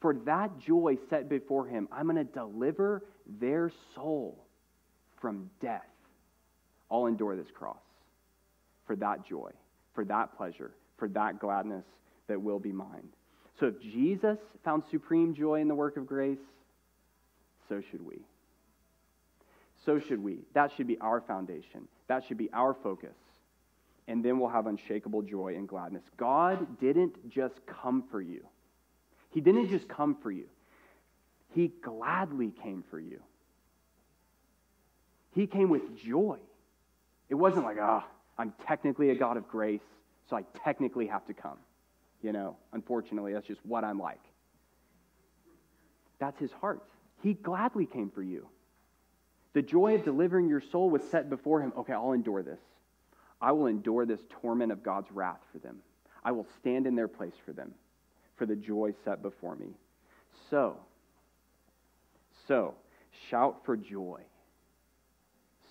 For 0.00 0.14
that 0.24 0.58
joy 0.58 0.98
set 1.10 1.28
before 1.28 1.66
him, 1.66 1.88
I'm 1.92 2.04
going 2.04 2.16
to 2.16 2.24
deliver 2.24 3.04
their 3.40 3.70
soul 3.94 4.44
from 5.20 5.50
death. 5.60 5.82
I'll 6.90 7.06
endure 7.06 7.36
this 7.36 7.50
cross 7.54 7.76
for 8.86 8.96
that 8.96 9.26
joy 9.26 9.52
for 9.94 10.04
that 10.06 10.36
pleasure, 10.36 10.72
for 10.96 11.08
that 11.08 11.38
gladness 11.38 11.84
that 12.28 12.40
will 12.40 12.58
be 12.58 12.72
mine. 12.72 13.08
So 13.60 13.66
if 13.66 13.80
Jesus 13.80 14.38
found 14.64 14.82
supreme 14.90 15.34
joy 15.34 15.60
in 15.60 15.68
the 15.68 15.74
work 15.74 15.96
of 15.96 16.06
grace, 16.06 16.38
so 17.68 17.80
should 17.90 18.04
we. 18.04 18.18
So 19.84 19.98
should 19.98 20.22
we. 20.22 20.38
That 20.54 20.72
should 20.76 20.86
be 20.86 20.98
our 20.98 21.20
foundation. 21.20 21.88
That 22.08 22.24
should 22.24 22.38
be 22.38 22.50
our 22.52 22.74
focus. 22.74 23.14
And 24.08 24.24
then 24.24 24.38
we'll 24.38 24.50
have 24.50 24.66
unshakable 24.66 25.22
joy 25.22 25.54
and 25.56 25.68
gladness. 25.68 26.02
God 26.16 26.80
didn't 26.80 27.30
just 27.30 27.54
come 27.66 28.04
for 28.10 28.20
you, 28.20 28.44
He 29.30 29.40
didn't 29.40 29.68
just 29.68 29.88
come 29.88 30.16
for 30.22 30.30
you, 30.30 30.46
He 31.54 31.68
gladly 31.82 32.52
came 32.62 32.84
for 32.90 33.00
you. 33.00 33.20
He 35.34 35.46
came 35.46 35.70
with 35.70 35.96
joy. 35.96 36.38
It 37.30 37.34
wasn't 37.36 37.64
like, 37.64 37.78
ah, 37.80 38.04
oh, 38.04 38.10
I'm 38.36 38.52
technically 38.66 39.10
a 39.10 39.14
God 39.14 39.38
of 39.38 39.48
grace, 39.48 39.80
so 40.28 40.36
I 40.36 40.44
technically 40.62 41.06
have 41.06 41.26
to 41.26 41.32
come. 41.32 41.56
You 42.22 42.32
know, 42.32 42.56
unfortunately, 42.72 43.32
that's 43.32 43.46
just 43.46 43.64
what 43.64 43.84
I'm 43.84 43.98
like. 43.98 44.20
That's 46.18 46.38
his 46.38 46.52
heart. 46.52 46.82
He 47.22 47.34
gladly 47.34 47.86
came 47.86 48.10
for 48.10 48.22
you. 48.22 48.46
The 49.54 49.62
joy 49.62 49.96
of 49.96 50.04
delivering 50.04 50.48
your 50.48 50.60
soul 50.60 50.88
was 50.88 51.02
set 51.10 51.28
before 51.28 51.60
him. 51.60 51.72
Okay, 51.76 51.92
I'll 51.92 52.12
endure 52.12 52.42
this. 52.42 52.60
I 53.40 53.52
will 53.52 53.66
endure 53.66 54.06
this 54.06 54.20
torment 54.40 54.72
of 54.72 54.82
God's 54.82 55.10
wrath 55.10 55.40
for 55.52 55.58
them. 55.58 55.78
I 56.24 56.32
will 56.32 56.46
stand 56.60 56.86
in 56.86 56.94
their 56.94 57.08
place 57.08 57.34
for 57.44 57.52
them, 57.52 57.74
for 58.36 58.46
the 58.46 58.56
joy 58.56 58.94
set 59.04 59.20
before 59.20 59.56
me. 59.56 59.74
So, 60.48 60.76
so, 62.46 62.74
shout 63.28 63.64
for 63.64 63.76
joy. 63.76 64.20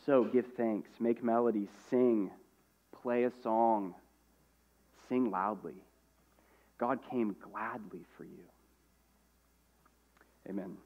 So, 0.06 0.24
give 0.26 0.46
thanks, 0.58 0.90
make 1.00 1.24
melody, 1.24 1.70
sing, 1.90 2.32
play 3.02 3.24
a 3.24 3.32
song, 3.44 3.94
sing 5.08 5.32
loudly. 5.32 5.76
God 6.78 7.00
came 7.10 7.36
gladly 7.52 8.02
for 8.18 8.24
you. 8.24 8.44
Amen. 10.50 10.78